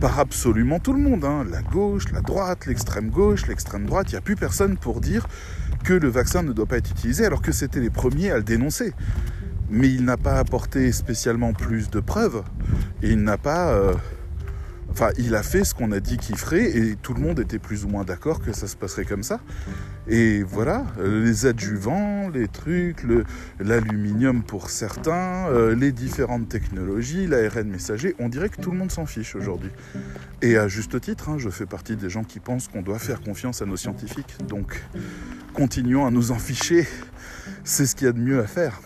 par 0.00 0.18
absolument 0.18 0.78
tout 0.78 0.92
le 0.92 1.00
monde. 1.00 1.24
Hein. 1.24 1.44
La 1.50 1.62
gauche, 1.62 2.10
la 2.12 2.20
droite, 2.20 2.66
l'extrême 2.66 3.10
gauche, 3.10 3.46
l'extrême 3.46 3.86
droite. 3.86 4.08
Il 4.10 4.14
n'y 4.14 4.18
a 4.18 4.22
plus 4.22 4.36
personne 4.36 4.76
pour 4.76 5.00
dire 5.00 5.26
que 5.84 5.94
le 5.94 6.08
vaccin 6.08 6.42
ne 6.42 6.52
doit 6.52 6.66
pas 6.66 6.76
être 6.76 6.90
utilisé, 6.90 7.24
alors 7.24 7.42
que 7.42 7.52
c'était 7.52 7.80
les 7.80 7.90
premiers 7.90 8.30
à 8.30 8.36
le 8.36 8.44
dénoncer. 8.44 8.92
Mais 9.70 9.88
il 9.88 10.04
n'a 10.04 10.16
pas 10.16 10.38
apporté 10.38 10.92
spécialement 10.92 11.52
plus 11.52 11.90
de 11.90 12.00
preuves. 12.00 12.42
Et 13.02 13.10
il 13.10 13.22
n'a 13.22 13.38
pas... 13.38 13.72
Euh, 13.72 13.94
Enfin, 14.92 15.10
il 15.18 15.34
a 15.34 15.42
fait 15.42 15.64
ce 15.64 15.74
qu'on 15.74 15.92
a 15.92 16.00
dit 16.00 16.16
qu'il 16.16 16.36
ferait 16.36 16.76
et 16.76 16.96
tout 16.96 17.14
le 17.14 17.20
monde 17.20 17.38
était 17.38 17.58
plus 17.58 17.84
ou 17.84 17.88
moins 17.88 18.04
d'accord 18.04 18.40
que 18.40 18.52
ça 18.52 18.66
se 18.66 18.76
passerait 18.76 19.04
comme 19.04 19.22
ça. 19.22 19.40
Et 20.08 20.42
voilà, 20.42 20.86
euh, 20.98 21.24
les 21.24 21.46
adjuvants, 21.46 22.28
les 22.30 22.48
trucs, 22.48 23.04
l'aluminium 23.58 24.42
pour 24.42 24.70
certains, 24.70 25.46
euh, 25.48 25.74
les 25.74 25.92
différentes 25.92 26.48
technologies, 26.48 27.26
l'ARN 27.26 27.68
messager, 27.68 28.16
on 28.18 28.28
dirait 28.28 28.48
que 28.48 28.60
tout 28.60 28.70
le 28.70 28.78
monde 28.78 28.90
s'en 28.90 29.06
fiche 29.06 29.36
aujourd'hui. 29.36 29.70
Et 30.42 30.56
à 30.56 30.68
juste 30.68 31.00
titre, 31.00 31.28
hein, 31.28 31.38
je 31.38 31.50
fais 31.50 31.66
partie 31.66 31.96
des 31.96 32.08
gens 32.08 32.24
qui 32.24 32.40
pensent 32.40 32.68
qu'on 32.68 32.82
doit 32.82 32.98
faire 32.98 33.20
confiance 33.20 33.62
à 33.62 33.66
nos 33.66 33.76
scientifiques. 33.76 34.36
Donc, 34.48 34.82
continuons 35.52 36.06
à 36.06 36.10
nous 36.10 36.32
en 36.32 36.38
ficher. 36.38 36.88
C'est 37.62 37.86
ce 37.86 37.94
qu'il 37.94 38.06
y 38.06 38.10
a 38.10 38.12
de 38.12 38.20
mieux 38.20 38.40
à 38.40 38.46
faire. 38.46 38.80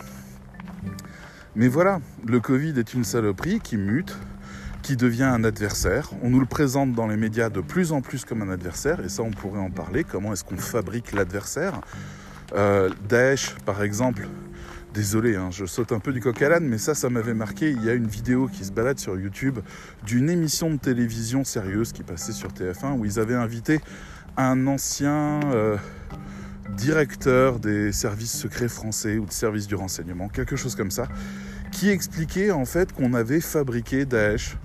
Mais 1.55 1.69
voilà, 1.69 2.01
le 2.27 2.41
Covid 2.41 2.77
est 2.77 2.93
une 2.93 3.05
saloperie 3.05 3.61
qui 3.61 3.77
mute, 3.77 4.17
qui 4.85 4.95
devient 4.95 5.23
un 5.23 5.43
adversaire. 5.43 6.11
On 6.21 6.29
nous 6.29 6.39
le 6.39 6.45
présente 6.45 6.93
dans 6.93 7.07
les 7.07 7.17
médias 7.17 7.49
de 7.49 7.59
plus 7.59 7.91
en 7.91 8.01
plus 8.01 8.23
comme 8.23 8.43
un 8.43 8.51
adversaire, 8.51 9.03
et 9.03 9.09
ça 9.09 9.23
on 9.23 9.31
pourrait 9.31 9.59
en 9.59 9.71
parler. 9.71 10.03
Comment 10.03 10.31
est-ce 10.31 10.43
qu'on 10.43 10.57
fabrique 10.57 11.11
l'adversaire? 11.11 11.81
Euh, 12.53 12.91
Daesh, 13.09 13.55
par 13.65 13.81
exemple, 13.81 14.27
désolé, 14.93 15.37
hein, 15.37 15.49
je 15.49 15.65
saute 15.65 15.91
un 15.91 15.97
peu 15.97 16.13
du 16.13 16.21
coq 16.21 16.39
à 16.39 16.49
l'âne, 16.49 16.65
mais 16.65 16.77
ça, 16.77 16.93
ça 16.93 17.09
m'avait 17.09 17.33
marqué. 17.33 17.71
Il 17.71 17.83
y 17.83 17.89
a 17.89 17.95
une 17.95 18.05
vidéo 18.05 18.47
qui 18.47 18.63
se 18.63 18.71
balade 18.71 18.99
sur 18.99 19.19
YouTube 19.19 19.57
d'une 20.05 20.29
émission 20.29 20.69
de 20.69 20.77
télévision 20.77 21.43
sérieuse 21.43 21.91
qui 21.91 22.03
passait 22.03 22.31
sur 22.31 22.49
TF1 22.49 22.99
où 22.99 23.05
ils 23.05 23.19
avaient 23.19 23.33
invité 23.33 23.79
un 24.37 24.67
ancien 24.67 25.39
euh, 25.45 25.77
directeur 26.77 27.57
des 27.57 27.91
services 27.91 28.37
secrets 28.37 28.69
français 28.69 29.17
ou 29.17 29.25
de 29.25 29.31
services 29.31 29.65
du 29.65 29.73
renseignement, 29.73 30.29
quelque 30.29 30.55
chose 30.55 30.75
comme 30.75 30.91
ça, 30.91 31.07
qui 31.71 31.89
expliquait 31.89 32.51
en 32.51 32.65
fait 32.65 32.93
qu'on 32.93 33.15
avait 33.15 33.41
fabriqué 33.41 34.05
Daesh 34.05 34.57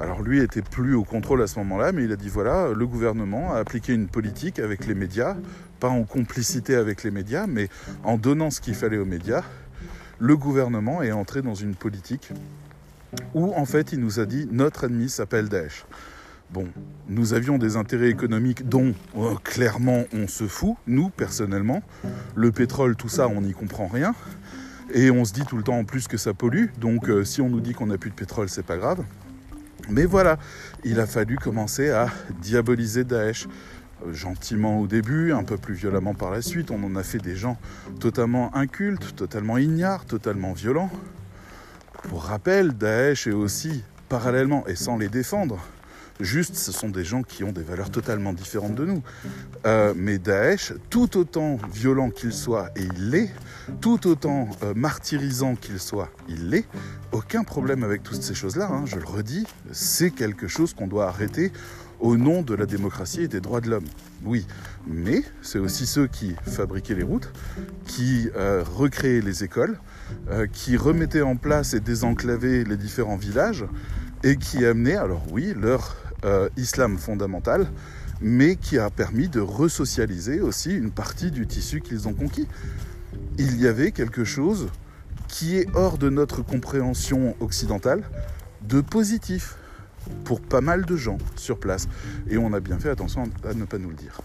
alors 0.00 0.22
lui 0.22 0.40
était 0.40 0.62
plus 0.62 0.94
au 0.94 1.04
contrôle 1.04 1.42
à 1.42 1.46
ce 1.46 1.58
moment-là, 1.60 1.92
mais 1.92 2.04
il 2.04 2.12
a 2.12 2.16
dit 2.16 2.28
voilà, 2.28 2.68
le 2.74 2.86
gouvernement 2.86 3.54
a 3.54 3.58
appliqué 3.58 3.92
une 3.92 4.08
politique 4.08 4.58
avec 4.58 4.86
les 4.86 4.94
médias, 4.94 5.36
pas 5.80 5.88
en 5.88 6.04
complicité 6.04 6.74
avec 6.74 7.02
les 7.02 7.10
médias, 7.10 7.46
mais 7.46 7.68
en 8.04 8.18
donnant 8.18 8.50
ce 8.50 8.60
qu'il 8.60 8.74
fallait 8.74 8.98
aux 8.98 9.06
médias. 9.06 9.42
Le 10.18 10.36
gouvernement 10.36 11.02
est 11.02 11.12
entré 11.12 11.42
dans 11.42 11.54
une 11.54 11.74
politique 11.74 12.30
où 13.34 13.52
en 13.54 13.64
fait 13.64 13.92
il 13.92 14.00
nous 14.00 14.20
a 14.20 14.26
dit 14.26 14.48
notre 14.50 14.84
ennemi 14.84 15.08
s'appelle 15.08 15.48
Daesh. 15.48 15.84
Bon, 16.50 16.68
nous 17.08 17.34
avions 17.34 17.58
des 17.58 17.76
intérêts 17.76 18.08
économiques 18.08 18.68
dont 18.68 18.94
euh, 19.16 19.34
clairement 19.42 20.04
on 20.12 20.28
se 20.28 20.46
fout, 20.46 20.76
nous 20.86 21.10
personnellement. 21.10 21.82
Le 22.36 22.52
pétrole, 22.52 22.94
tout 22.94 23.08
ça, 23.08 23.26
on 23.26 23.40
n'y 23.40 23.52
comprend 23.52 23.88
rien. 23.88 24.14
Et 24.94 25.10
on 25.10 25.24
se 25.24 25.32
dit 25.32 25.44
tout 25.44 25.56
le 25.56 25.64
temps 25.64 25.76
en 25.76 25.84
plus 25.84 26.06
que 26.06 26.16
ça 26.16 26.34
pollue. 26.34 26.66
Donc 26.80 27.08
euh, 27.08 27.24
si 27.24 27.40
on 27.40 27.48
nous 27.48 27.60
dit 27.60 27.72
qu'on 27.72 27.88
n'a 27.88 27.98
plus 27.98 28.10
de 28.10 28.14
pétrole, 28.14 28.48
c'est 28.48 28.64
pas 28.64 28.76
grave. 28.76 29.02
Mais 29.88 30.04
voilà, 30.04 30.38
il 30.84 30.98
a 31.00 31.06
fallu 31.06 31.36
commencer 31.36 31.90
à 31.90 32.08
diaboliser 32.40 33.04
Daesh 33.04 33.46
euh, 34.04 34.12
gentiment 34.12 34.80
au 34.80 34.86
début, 34.86 35.32
un 35.32 35.44
peu 35.44 35.56
plus 35.56 35.74
violemment 35.74 36.14
par 36.14 36.30
la 36.30 36.42
suite. 36.42 36.70
On 36.70 36.82
en 36.82 36.96
a 36.96 37.02
fait 37.02 37.18
des 37.18 37.36
gens 37.36 37.56
totalement 38.00 38.54
incultes, 38.56 39.14
totalement 39.14 39.58
ignares, 39.58 40.04
totalement 40.04 40.52
violents. 40.52 40.90
Pour 42.08 42.24
rappel, 42.24 42.72
Daesh 42.72 43.26
est 43.26 43.32
aussi, 43.32 43.84
parallèlement 44.08 44.66
et 44.66 44.74
sans 44.74 44.96
les 44.96 45.08
défendre, 45.08 45.58
Juste, 46.20 46.56
ce 46.56 46.72
sont 46.72 46.88
des 46.88 47.04
gens 47.04 47.22
qui 47.22 47.44
ont 47.44 47.52
des 47.52 47.62
valeurs 47.62 47.90
totalement 47.90 48.32
différentes 48.32 48.74
de 48.74 48.86
nous. 48.86 49.02
Euh, 49.66 49.92
mais 49.94 50.18
Daesh, 50.18 50.72
tout 50.88 51.18
autant 51.18 51.58
violent 51.72 52.10
qu'il 52.10 52.32
soit, 52.32 52.70
et 52.74 52.82
il 52.82 53.10
l'est, 53.10 53.30
tout 53.80 54.06
autant 54.06 54.48
euh, 54.62 54.72
martyrisant 54.74 55.56
qu'il 55.56 55.78
soit, 55.78 56.10
il 56.28 56.48
l'est, 56.48 56.66
aucun 57.12 57.44
problème 57.44 57.84
avec 57.84 58.02
toutes 58.02 58.22
ces 58.22 58.34
choses-là, 58.34 58.68
hein, 58.70 58.84
je 58.86 58.96
le 58.96 59.04
redis, 59.04 59.46
c'est 59.72 60.10
quelque 60.10 60.48
chose 60.48 60.72
qu'on 60.72 60.86
doit 60.86 61.06
arrêter 61.06 61.52
au 62.00 62.16
nom 62.16 62.42
de 62.42 62.54
la 62.54 62.66
démocratie 62.66 63.22
et 63.22 63.28
des 63.28 63.40
droits 63.40 63.60
de 63.60 63.70
l'homme. 63.70 63.86
Oui, 64.24 64.46
mais 64.86 65.22
c'est 65.42 65.58
aussi 65.58 65.86
ceux 65.86 66.06
qui 66.06 66.34
fabriquaient 66.46 66.94
les 66.94 67.02
routes, 67.02 67.30
qui 67.86 68.30
euh, 68.36 68.62
recréaient 68.64 69.20
les 69.20 69.44
écoles, 69.44 69.78
qui 70.52 70.76
remettaient 70.76 71.22
en 71.22 71.36
place 71.36 71.74
et 71.74 71.80
désenclavaient 71.80 72.62
les 72.64 72.76
différents 72.76 73.16
villages, 73.16 73.64
et 74.22 74.36
qui 74.36 74.64
amenaient, 74.64 74.96
alors 74.96 75.22
oui, 75.32 75.52
leur 75.56 75.96
euh, 76.26 76.48
islam 76.56 76.98
fondamental, 76.98 77.68
mais 78.20 78.56
qui 78.56 78.78
a 78.78 78.90
permis 78.90 79.28
de 79.28 79.40
resocialiser 79.40 80.40
aussi 80.40 80.74
une 80.74 80.90
partie 80.90 81.30
du 81.30 81.46
tissu 81.46 81.80
qu'ils 81.80 82.08
ont 82.08 82.14
conquis. 82.14 82.48
Il 83.38 83.60
y 83.60 83.66
avait 83.66 83.92
quelque 83.92 84.24
chose 84.24 84.68
qui 85.28 85.56
est 85.56 85.66
hors 85.74 85.98
de 85.98 86.10
notre 86.10 86.42
compréhension 86.42 87.36
occidentale 87.40 88.02
de 88.62 88.80
positif 88.80 89.56
pour 90.24 90.40
pas 90.40 90.60
mal 90.60 90.84
de 90.84 90.96
gens 90.96 91.18
sur 91.36 91.58
place. 91.58 91.88
Et 92.28 92.38
on 92.38 92.52
a 92.52 92.60
bien 92.60 92.78
fait 92.78 92.90
attention 92.90 93.24
à 93.44 93.54
ne 93.54 93.64
pas 93.64 93.78
nous 93.78 93.90
le 93.90 93.96
dire. 93.96 94.20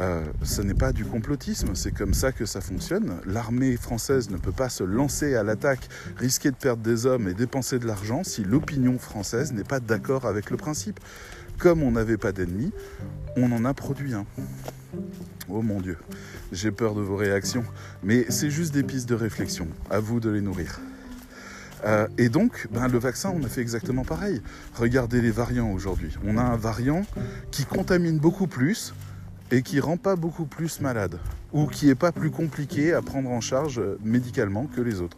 Euh, 0.00 0.24
ce 0.42 0.62
n'est 0.62 0.74
pas 0.74 0.92
du 0.92 1.04
complotisme, 1.04 1.74
c'est 1.74 1.92
comme 1.92 2.14
ça 2.14 2.32
que 2.32 2.46
ça 2.46 2.60
fonctionne. 2.60 3.20
L'armée 3.26 3.76
française 3.76 4.30
ne 4.30 4.36
peut 4.36 4.52
pas 4.52 4.68
se 4.68 4.84
lancer 4.84 5.34
à 5.34 5.42
l'attaque, 5.42 5.88
risquer 6.16 6.50
de 6.50 6.56
perdre 6.56 6.82
des 6.82 7.06
hommes 7.06 7.28
et 7.28 7.34
dépenser 7.34 7.78
de 7.78 7.86
l'argent 7.86 8.22
si 8.24 8.44
l'opinion 8.44 8.98
française 8.98 9.52
n'est 9.52 9.64
pas 9.64 9.80
d'accord 9.80 10.26
avec 10.26 10.50
le 10.50 10.56
principe. 10.56 11.00
Comme 11.58 11.82
on 11.82 11.92
n'avait 11.92 12.16
pas 12.16 12.32
d'ennemis, 12.32 12.72
on 13.36 13.52
en 13.52 13.64
a 13.64 13.74
produit 13.74 14.14
un. 14.14 14.24
Oh 15.48 15.62
mon 15.62 15.80
Dieu, 15.80 15.98
j'ai 16.52 16.70
peur 16.70 16.94
de 16.94 17.02
vos 17.02 17.16
réactions, 17.16 17.64
mais 18.02 18.24
c'est 18.30 18.50
juste 18.50 18.72
des 18.72 18.82
pistes 18.82 19.08
de 19.08 19.14
réflexion. 19.14 19.68
À 19.90 20.00
vous 20.00 20.20
de 20.20 20.30
les 20.30 20.40
nourrir. 20.40 20.80
Euh, 21.84 22.06
et 22.18 22.28
donc, 22.28 22.68
ben, 22.70 22.88
le 22.88 22.98
vaccin, 22.98 23.32
on 23.34 23.44
a 23.44 23.48
fait 23.48 23.60
exactement 23.60 24.04
pareil. 24.04 24.42
Regardez 24.74 25.20
les 25.20 25.30
variants 25.30 25.70
aujourd'hui. 25.70 26.16
On 26.24 26.36
a 26.36 26.42
un 26.42 26.56
variant 26.56 27.02
qui 27.50 27.64
contamine 27.64 28.18
beaucoup 28.18 28.46
plus, 28.46 28.94
et 29.50 29.62
qui 29.62 29.80
rend 29.80 29.96
pas 29.96 30.16
beaucoup 30.16 30.44
plus 30.44 30.80
malade 30.80 31.18
ou 31.52 31.66
qui 31.66 31.90
est 31.90 31.94
pas 31.94 32.12
plus 32.12 32.30
compliqué 32.30 32.92
à 32.92 33.02
prendre 33.02 33.30
en 33.30 33.40
charge 33.40 33.78
euh, 33.78 33.98
médicalement 34.02 34.66
que 34.66 34.80
les 34.80 35.00
autres. 35.00 35.16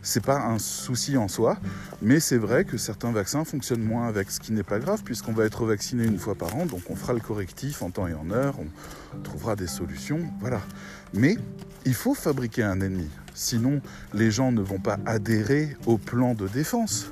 C'est 0.00 0.24
pas 0.24 0.40
un 0.40 0.58
souci 0.58 1.16
en 1.16 1.28
soi, 1.28 1.58
mais 2.00 2.20
c'est 2.20 2.38
vrai 2.38 2.64
que 2.64 2.78
certains 2.78 3.10
vaccins 3.10 3.44
fonctionnent 3.44 3.82
moins 3.82 4.06
avec, 4.06 4.30
ce 4.30 4.40
qui 4.40 4.52
n'est 4.52 4.62
pas 4.62 4.78
grave 4.78 5.02
puisqu'on 5.02 5.32
va 5.32 5.44
être 5.44 5.64
vacciné 5.64 6.04
une 6.04 6.18
fois 6.18 6.34
par 6.34 6.54
an, 6.56 6.66
donc 6.66 6.82
on 6.88 6.96
fera 6.96 7.12
le 7.12 7.20
correctif 7.20 7.82
en 7.82 7.90
temps 7.90 8.06
et 8.06 8.14
en 8.14 8.30
heure, 8.30 8.54
on 8.58 9.20
trouvera 9.22 9.56
des 9.56 9.66
solutions, 9.66 10.20
voilà. 10.40 10.60
Mais 11.12 11.36
il 11.84 11.94
faut 11.94 12.14
fabriquer 12.14 12.62
un 12.62 12.80
ennemi, 12.80 13.08
sinon 13.34 13.80
les 14.14 14.30
gens 14.30 14.52
ne 14.52 14.62
vont 14.62 14.78
pas 14.78 14.98
adhérer 15.04 15.76
au 15.86 15.98
plan 15.98 16.34
de 16.34 16.46
défense. 16.46 17.10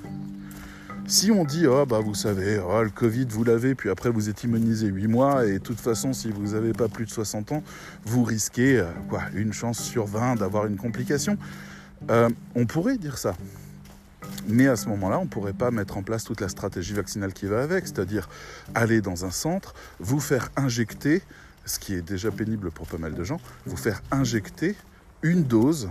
Si 1.08 1.30
on 1.30 1.44
dit, 1.44 1.68
oh 1.68 1.86
bah 1.86 2.00
vous 2.00 2.16
savez, 2.16 2.58
oh, 2.58 2.82
le 2.82 2.90
Covid 2.90 3.26
vous 3.30 3.44
l'avez, 3.44 3.76
puis 3.76 3.90
après 3.90 4.10
vous 4.10 4.28
êtes 4.28 4.42
immunisé 4.42 4.88
8 4.88 5.06
mois, 5.06 5.46
et 5.46 5.54
de 5.54 5.58
toute 5.58 5.78
façon, 5.78 6.12
si 6.12 6.32
vous 6.32 6.54
n'avez 6.54 6.72
pas 6.72 6.88
plus 6.88 7.04
de 7.04 7.10
60 7.10 7.52
ans, 7.52 7.62
vous 8.04 8.24
risquez 8.24 8.80
euh, 8.80 8.86
quoi, 9.08 9.22
une 9.32 9.52
chance 9.52 9.78
sur 9.78 10.06
20 10.06 10.34
d'avoir 10.34 10.66
une 10.66 10.76
complication. 10.76 11.38
Euh, 12.10 12.28
on 12.56 12.66
pourrait 12.66 12.98
dire 12.98 13.18
ça. 13.18 13.36
Mais 14.48 14.66
à 14.66 14.74
ce 14.74 14.88
moment-là, 14.88 15.20
on 15.20 15.24
ne 15.24 15.28
pourrait 15.28 15.52
pas 15.52 15.70
mettre 15.70 15.96
en 15.96 16.02
place 16.02 16.24
toute 16.24 16.40
la 16.40 16.48
stratégie 16.48 16.94
vaccinale 16.94 17.32
qui 17.32 17.46
va 17.46 17.62
avec, 17.62 17.86
c'est-à-dire 17.86 18.28
aller 18.74 19.00
dans 19.00 19.24
un 19.24 19.30
centre, 19.30 19.74
vous 20.00 20.18
faire 20.18 20.48
injecter, 20.56 21.22
ce 21.66 21.78
qui 21.78 21.94
est 21.94 22.02
déjà 22.02 22.32
pénible 22.32 22.72
pour 22.72 22.88
pas 22.88 22.98
mal 22.98 23.14
de 23.14 23.22
gens, 23.22 23.40
vous 23.64 23.76
faire 23.76 24.02
injecter 24.10 24.74
une 25.22 25.44
dose 25.44 25.88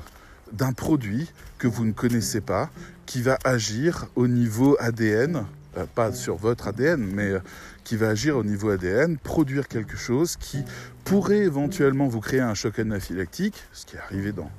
d'un 0.51 0.73
produit 0.73 1.31
que 1.57 1.67
vous 1.67 1.85
ne 1.85 1.91
connaissez 1.91 2.41
pas, 2.41 2.69
qui 3.05 3.21
va 3.21 3.37
agir 3.43 4.07
au 4.15 4.27
niveau 4.27 4.75
ADN, 4.79 5.45
euh, 5.77 5.85
pas 5.93 6.11
sur 6.13 6.35
votre 6.35 6.67
ADN, 6.67 7.01
mais 7.01 7.31
euh, 7.31 7.39
qui 7.83 7.97
va 7.97 8.09
agir 8.09 8.37
au 8.37 8.43
niveau 8.43 8.69
ADN, 8.69 9.17
produire 9.17 9.67
quelque 9.67 9.97
chose 9.97 10.37
qui 10.37 10.63
pourrait 11.03 11.43
éventuellement 11.43 12.07
vous 12.07 12.19
créer 12.19 12.39
un 12.39 12.53
choc 12.53 12.79
anaphylactique, 12.79 13.63
ce 13.73 13.85
qui 13.85 13.95
est 13.95 13.99
arrivé 13.99 14.31
dans 14.31 14.49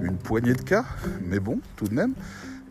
une 0.00 0.16
poignée 0.16 0.54
de 0.54 0.62
cas, 0.62 0.84
mais 1.26 1.40
bon, 1.40 1.60
tout 1.76 1.86
de 1.86 1.94
même. 1.94 2.14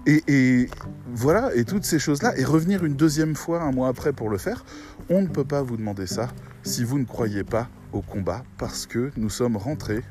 Et, 0.06 0.24
et, 0.28 0.70
voilà, 1.14 1.54
et 1.54 1.66
toutes 1.66 1.84
ces 1.84 2.00
choses-là, 2.00 2.38
et 2.38 2.46
revenir 2.46 2.86
une 2.86 2.96
deuxième 2.96 3.36
fois 3.36 3.62
un 3.62 3.72
mois 3.72 3.90
après 3.90 4.14
pour 4.14 4.30
le 4.30 4.38
faire, 4.38 4.64
on 5.10 5.22
ne 5.22 5.28
peut 5.28 5.44
pas 5.44 5.62
vous 5.62 5.78
demander 5.78 6.08
ça 6.08 6.30
si 6.64 6.84
vous 6.84 6.98
ne 6.98 7.06
croyez 7.06 7.44
pas 7.44 7.68
au 7.92 8.02
combat, 8.02 8.44
parce 8.58 8.86
que 8.86 9.12
nous 9.18 9.30
sommes 9.30 9.58
rentrés 9.58 10.04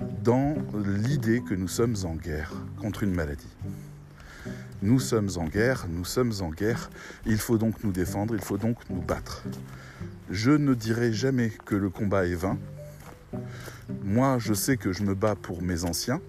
dans 0.00 0.56
l'idée 0.74 1.42
que 1.42 1.54
nous 1.54 1.68
sommes 1.68 1.96
en 2.04 2.14
guerre 2.14 2.52
contre 2.80 3.02
une 3.02 3.12
maladie. 3.12 3.56
Nous 4.82 5.00
sommes 5.00 5.30
en 5.36 5.46
guerre, 5.46 5.86
nous 5.88 6.04
sommes 6.04 6.32
en 6.40 6.50
guerre, 6.50 6.90
il 7.26 7.38
faut 7.38 7.58
donc 7.58 7.82
nous 7.84 7.92
défendre, 7.92 8.34
il 8.34 8.42
faut 8.42 8.58
donc 8.58 8.76
nous 8.90 9.00
battre. 9.00 9.42
Je 10.30 10.50
ne 10.50 10.74
dirai 10.74 11.12
jamais 11.12 11.50
que 11.64 11.74
le 11.74 11.90
combat 11.90 12.26
est 12.26 12.34
vain. 12.34 12.58
Moi, 14.02 14.38
je 14.38 14.52
sais 14.54 14.76
que 14.76 14.92
je 14.92 15.02
me 15.02 15.14
bats 15.14 15.36
pour 15.36 15.62
mes 15.62 15.84
anciens, 15.84 16.20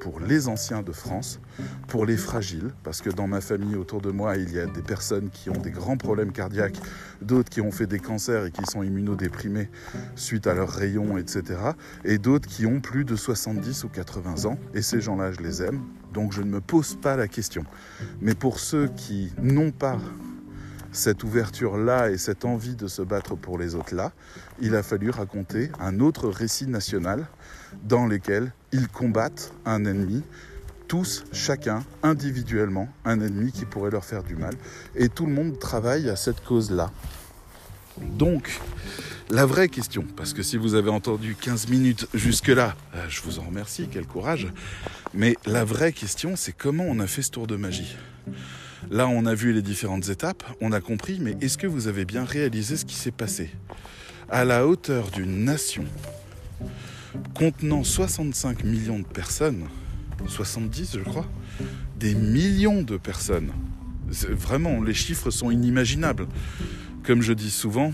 pour 0.00 0.18
les 0.18 0.48
anciens 0.48 0.82
de 0.82 0.92
France, 0.92 1.40
pour 1.86 2.06
les 2.06 2.16
fragiles, 2.16 2.72
parce 2.82 3.02
que 3.02 3.10
dans 3.10 3.26
ma 3.26 3.40
famille 3.40 3.76
autour 3.76 4.00
de 4.00 4.10
moi, 4.10 4.36
il 4.36 4.52
y 4.52 4.58
a 4.58 4.66
des 4.66 4.82
personnes 4.82 5.30
qui 5.30 5.50
ont 5.50 5.60
des 5.60 5.70
grands 5.70 5.96
problèmes 5.96 6.32
cardiaques, 6.32 6.80
d'autres 7.20 7.50
qui 7.50 7.60
ont 7.60 7.70
fait 7.70 7.86
des 7.86 8.00
cancers 8.00 8.46
et 8.46 8.50
qui 8.50 8.64
sont 8.64 8.82
immunodéprimés 8.82 9.68
suite 10.16 10.46
à 10.46 10.54
leurs 10.54 10.70
rayons, 10.70 11.18
etc. 11.18 11.60
Et 12.04 12.18
d'autres 12.18 12.48
qui 12.48 12.66
ont 12.66 12.80
plus 12.80 13.04
de 13.04 13.14
70 13.14 13.84
ou 13.84 13.88
80 13.88 14.46
ans, 14.46 14.58
et 14.74 14.82
ces 14.82 15.00
gens-là, 15.00 15.32
je 15.32 15.40
les 15.40 15.62
aime, 15.62 15.80
donc 16.12 16.32
je 16.32 16.42
ne 16.42 16.50
me 16.50 16.60
pose 16.60 16.96
pas 16.96 17.16
la 17.16 17.28
question. 17.28 17.64
Mais 18.20 18.34
pour 18.34 18.58
ceux 18.58 18.88
qui 18.88 19.32
n'ont 19.40 19.70
pas 19.70 19.98
cette 20.92 21.24
ouverture-là 21.24 22.10
et 22.10 22.18
cette 22.18 22.44
envie 22.44 22.74
de 22.74 22.86
se 22.86 23.02
battre 23.02 23.36
pour 23.36 23.58
les 23.58 23.74
autres-là, 23.74 24.12
il 24.60 24.74
a 24.74 24.82
fallu 24.82 25.10
raconter 25.10 25.70
un 25.78 26.00
autre 26.00 26.28
récit 26.28 26.66
national 26.66 27.26
dans 27.84 28.06
lequel 28.06 28.52
ils 28.72 28.88
combattent 28.88 29.52
un 29.64 29.84
ennemi, 29.84 30.22
tous, 30.88 31.24
chacun, 31.32 31.84
individuellement, 32.02 32.88
un 33.04 33.20
ennemi 33.20 33.52
qui 33.52 33.64
pourrait 33.64 33.92
leur 33.92 34.04
faire 34.04 34.24
du 34.24 34.34
mal. 34.34 34.54
Et 34.96 35.08
tout 35.08 35.26
le 35.26 35.32
monde 35.32 35.58
travaille 35.58 36.08
à 36.10 36.16
cette 36.16 36.42
cause-là. 36.42 36.90
Donc, 38.00 38.60
la 39.30 39.46
vraie 39.46 39.68
question, 39.68 40.04
parce 40.16 40.32
que 40.32 40.42
si 40.42 40.56
vous 40.56 40.74
avez 40.74 40.90
entendu 40.90 41.36
15 41.40 41.68
minutes 41.68 42.08
jusque-là, 42.14 42.74
euh, 42.94 43.06
je 43.08 43.20
vous 43.22 43.38
en 43.38 43.42
remercie, 43.42 43.88
quel 43.90 44.06
courage, 44.06 44.48
mais 45.14 45.36
la 45.46 45.64
vraie 45.64 45.92
question, 45.92 46.34
c'est 46.34 46.52
comment 46.52 46.84
on 46.84 46.98
a 46.98 47.06
fait 47.06 47.22
ce 47.22 47.30
tour 47.30 47.46
de 47.46 47.56
magie? 47.56 47.96
Là, 48.88 49.08
on 49.08 49.26
a 49.26 49.34
vu 49.34 49.52
les 49.52 49.62
différentes 49.62 50.08
étapes, 50.08 50.42
on 50.60 50.72
a 50.72 50.80
compris, 50.80 51.18
mais 51.20 51.36
est-ce 51.40 51.58
que 51.58 51.66
vous 51.66 51.86
avez 51.86 52.04
bien 52.04 52.24
réalisé 52.24 52.76
ce 52.76 52.84
qui 52.84 52.94
s'est 52.94 53.10
passé 53.10 53.50
À 54.30 54.44
la 54.44 54.66
hauteur 54.66 55.10
d'une 55.10 55.44
nation 55.44 55.84
contenant 57.34 57.82
65 57.82 58.64
millions 58.64 59.00
de 59.00 59.06
personnes, 59.06 59.66
70 60.26 60.92
je 60.94 61.00
crois, 61.00 61.26
des 61.98 62.14
millions 62.14 62.82
de 62.82 62.96
personnes? 62.96 63.52
Vraiment, 64.08 64.82
les 64.82 64.94
chiffres 64.94 65.30
sont 65.30 65.50
inimaginables. 65.50 66.26
Comme 67.04 67.22
je 67.22 67.32
dis 67.32 67.50
souvent, 67.50 67.92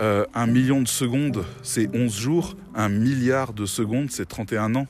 euh, 0.00 0.24
un 0.34 0.46
million 0.46 0.82
de 0.82 0.88
secondes, 0.88 1.44
c'est 1.62 1.88
11 1.94 2.14
jours. 2.14 2.56
Un 2.74 2.88
milliard 2.88 3.52
de 3.52 3.64
secondes, 3.64 4.10
c'est 4.10 4.26
31 4.26 4.74
ans. 4.74 4.86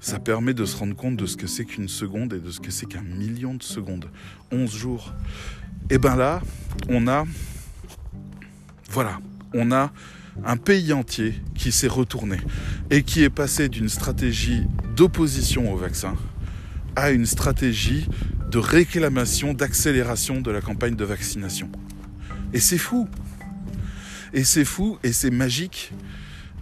Ça 0.00 0.18
permet 0.18 0.54
de 0.54 0.64
se 0.64 0.76
rendre 0.76 0.96
compte 0.96 1.16
de 1.16 1.26
ce 1.26 1.36
que 1.36 1.46
c'est 1.46 1.66
qu'une 1.66 1.88
seconde 1.88 2.32
et 2.32 2.40
de 2.40 2.50
ce 2.50 2.58
que 2.58 2.70
c'est 2.70 2.86
qu'un 2.86 3.02
million 3.02 3.54
de 3.54 3.62
secondes. 3.62 4.06
11 4.50 4.74
jours. 4.74 5.14
Et 5.90 5.98
bien 5.98 6.16
là, 6.16 6.40
on 6.88 7.06
a... 7.06 7.26
Voilà, 8.90 9.20
on 9.54 9.70
a 9.70 9.92
un 10.44 10.56
pays 10.56 10.92
entier 10.92 11.34
qui 11.54 11.70
s'est 11.70 11.88
retourné 11.88 12.38
et 12.90 13.02
qui 13.02 13.22
est 13.22 13.30
passé 13.30 13.68
d'une 13.68 13.88
stratégie 13.88 14.62
d'opposition 14.96 15.72
au 15.72 15.76
vaccin 15.76 16.16
à 16.96 17.10
une 17.10 17.26
stratégie 17.26 18.08
de 18.50 18.58
réclamation, 18.58 19.54
d'accélération 19.54 20.40
de 20.40 20.50
la 20.50 20.60
campagne 20.60 20.96
de 20.96 21.04
vaccination. 21.04 21.70
Et 22.52 22.58
c'est 22.58 22.78
fou. 22.78 23.08
Et 24.32 24.44
c'est 24.44 24.64
fou, 24.64 24.98
et 25.02 25.12
c'est 25.12 25.30
magique, 25.30 25.92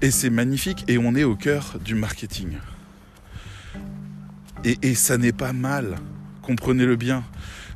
et 0.00 0.10
c'est 0.10 0.30
magnifique, 0.30 0.84
et 0.88 0.98
on 0.98 1.14
est 1.14 1.24
au 1.24 1.36
cœur 1.36 1.78
du 1.84 1.94
marketing. 1.94 2.58
Et, 4.64 4.94
ça 4.94 5.18
n'est 5.18 5.32
pas 5.32 5.52
mal, 5.52 5.96
comprenez-le 6.42 6.96
bien. 6.96 7.24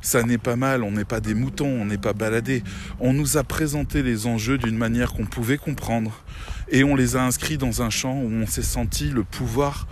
Ça 0.01 0.21
n'est 0.23 0.37
pas 0.37 0.57
mal, 0.57 0.83
on 0.83 0.91
n'est 0.91 1.05
pas 1.05 1.21
des 1.21 1.33
moutons, 1.33 1.81
on 1.81 1.85
n'est 1.85 1.97
pas 1.97 2.11
baladés. 2.11 2.61
On 2.99 3.13
nous 3.13 3.37
a 3.37 3.43
présenté 3.43 4.03
les 4.03 4.27
enjeux 4.27 4.57
d'une 4.57 4.77
manière 4.77 5.13
qu'on 5.13 5.25
pouvait 5.25 5.57
comprendre, 5.57 6.23
et 6.69 6.83
on 6.83 6.95
les 6.95 7.15
a 7.15 7.23
inscrits 7.23 7.57
dans 7.57 7.81
un 7.81 7.89
champ 7.89 8.15
où 8.15 8.29
on 8.29 8.45
s'est 8.45 8.63
senti 8.63 9.09
le 9.09 9.23
pouvoir 9.23 9.87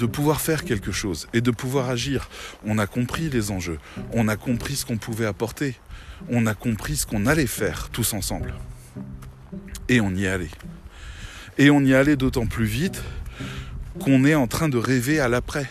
de 0.00 0.06
pouvoir 0.06 0.40
faire 0.40 0.64
quelque 0.64 0.92
chose 0.92 1.28
et 1.34 1.42
de 1.42 1.50
pouvoir 1.50 1.90
agir. 1.90 2.30
On 2.64 2.78
a 2.78 2.86
compris 2.86 3.28
les 3.28 3.50
enjeux, 3.50 3.78
on 4.12 4.28
a 4.28 4.36
compris 4.36 4.76
ce 4.76 4.86
qu'on 4.86 4.96
pouvait 4.96 5.26
apporter, 5.26 5.76
on 6.30 6.46
a 6.46 6.54
compris 6.54 6.96
ce 6.96 7.06
qu'on 7.06 7.26
allait 7.26 7.46
faire 7.46 7.90
tous 7.90 8.14
ensemble. 8.14 8.54
Et 9.88 10.00
on 10.00 10.14
y 10.14 10.26
allait. 10.26 10.50
Et 11.58 11.70
on 11.70 11.80
y 11.80 11.92
allait 11.92 12.16
d'autant 12.16 12.46
plus 12.46 12.64
vite 12.64 13.02
qu'on 13.98 14.24
est 14.24 14.34
en 14.34 14.46
train 14.46 14.68
de 14.68 14.78
rêver 14.78 15.20
à 15.20 15.28
l'après. 15.28 15.68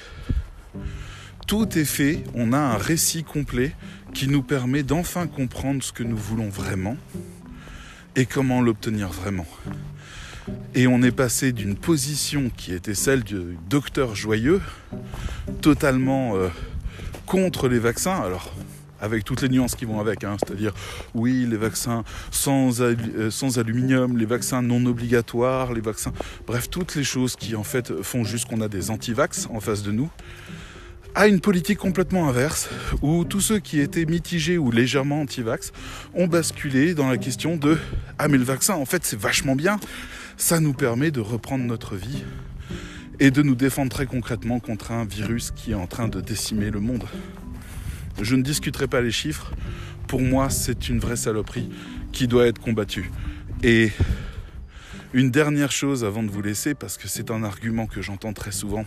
Tout 1.49 1.79
est 1.79 1.83
fait, 1.83 2.23
on 2.35 2.53
a 2.53 2.59
un 2.59 2.77
récit 2.77 3.23
complet 3.23 3.75
qui 4.13 4.27
nous 4.27 4.43
permet 4.43 4.83
d'enfin 4.83 5.25
comprendre 5.25 5.81
ce 5.81 5.91
que 5.91 6.03
nous 6.03 6.15
voulons 6.15 6.47
vraiment 6.47 6.95
et 8.15 8.27
comment 8.27 8.61
l'obtenir 8.61 9.09
vraiment. 9.09 9.47
Et 10.75 10.85
on 10.85 11.01
est 11.01 11.11
passé 11.11 11.51
d'une 11.51 11.75
position 11.75 12.51
qui 12.55 12.71
était 12.71 12.93
celle 12.93 13.23
du 13.23 13.57
docteur 13.67 14.13
joyeux, 14.13 14.61
totalement 15.59 16.35
euh, 16.35 16.49
contre 17.25 17.67
les 17.67 17.79
vaccins. 17.79 18.21
Alors, 18.21 18.53
avec 19.01 19.25
toutes 19.25 19.41
les 19.41 19.49
nuances 19.49 19.73
qui 19.73 19.85
vont 19.85 19.99
avec, 19.99 20.23
hein. 20.23 20.37
c'est-à-dire 20.37 20.75
oui, 21.15 21.47
les 21.49 21.57
vaccins 21.57 22.03
sans, 22.29 22.79
euh, 22.79 23.31
sans 23.31 23.57
aluminium, 23.57 24.19
les 24.19 24.27
vaccins 24.27 24.61
non 24.61 24.85
obligatoires, 24.85 25.73
les 25.73 25.81
vaccins, 25.81 26.13
bref, 26.45 26.69
toutes 26.69 26.93
les 26.93 27.03
choses 27.03 27.35
qui 27.35 27.55
en 27.55 27.63
fait 27.63 28.03
font 28.03 28.23
juste 28.23 28.47
qu'on 28.47 28.61
a 28.61 28.67
des 28.67 28.91
anti-vax 28.91 29.47
en 29.51 29.59
face 29.59 29.81
de 29.81 29.91
nous, 29.91 30.11
à 31.15 31.27
une 31.27 31.39
politique 31.41 31.79
complètement 31.79 32.29
inverse, 32.29 32.69
où 33.01 33.25
tous 33.25 33.41
ceux 33.41 33.59
qui 33.59 33.79
étaient 33.79 34.05
mitigés 34.05 34.57
ou 34.57 34.71
légèrement 34.71 35.21
anti-vax 35.21 35.71
ont 36.13 36.27
basculé 36.27 36.93
dans 36.93 37.09
la 37.09 37.17
question 37.17 37.57
de 37.57 37.77
ah 38.17 38.27
mais 38.27 38.37
le 38.37 38.43
vaccin 38.43 38.75
en 38.75 38.85
fait 38.85 39.03
c'est 39.03 39.19
vachement 39.19 39.55
bien, 39.55 39.79
ça 40.37 40.59
nous 40.59 40.73
permet 40.73 41.11
de 41.11 41.19
reprendre 41.19 41.65
notre 41.65 41.95
vie 41.95 42.23
et 43.19 43.31
de 43.31 43.41
nous 43.41 43.55
défendre 43.55 43.91
très 43.91 44.05
concrètement 44.05 44.59
contre 44.59 44.91
un 44.91 45.05
virus 45.05 45.51
qui 45.51 45.71
est 45.71 45.75
en 45.75 45.87
train 45.87 46.07
de 46.07 46.21
décimer 46.21 46.71
le 46.71 46.79
monde. 46.79 47.03
Je 48.21 48.35
ne 48.35 48.41
discuterai 48.41 48.87
pas 48.87 49.01
les 49.01 49.11
chiffres. 49.11 49.51
Pour 50.07 50.21
moi, 50.21 50.49
c'est 50.49 50.89
une 50.89 50.99
vraie 50.99 51.15
saloperie 51.15 51.69
qui 52.11 52.27
doit 52.27 52.47
être 52.47 52.59
combattue. 52.59 53.11
Et 53.63 53.91
une 55.13 55.31
dernière 55.31 55.71
chose 55.71 56.03
avant 56.03 56.23
de 56.23 56.29
vous 56.29 56.41
laisser, 56.41 56.73
parce 56.73 56.97
que 56.97 57.07
c'est 57.07 57.31
un 57.31 57.43
argument 57.43 57.87
que 57.87 58.01
j'entends 58.01 58.33
très 58.33 58.51
souvent, 58.51 58.85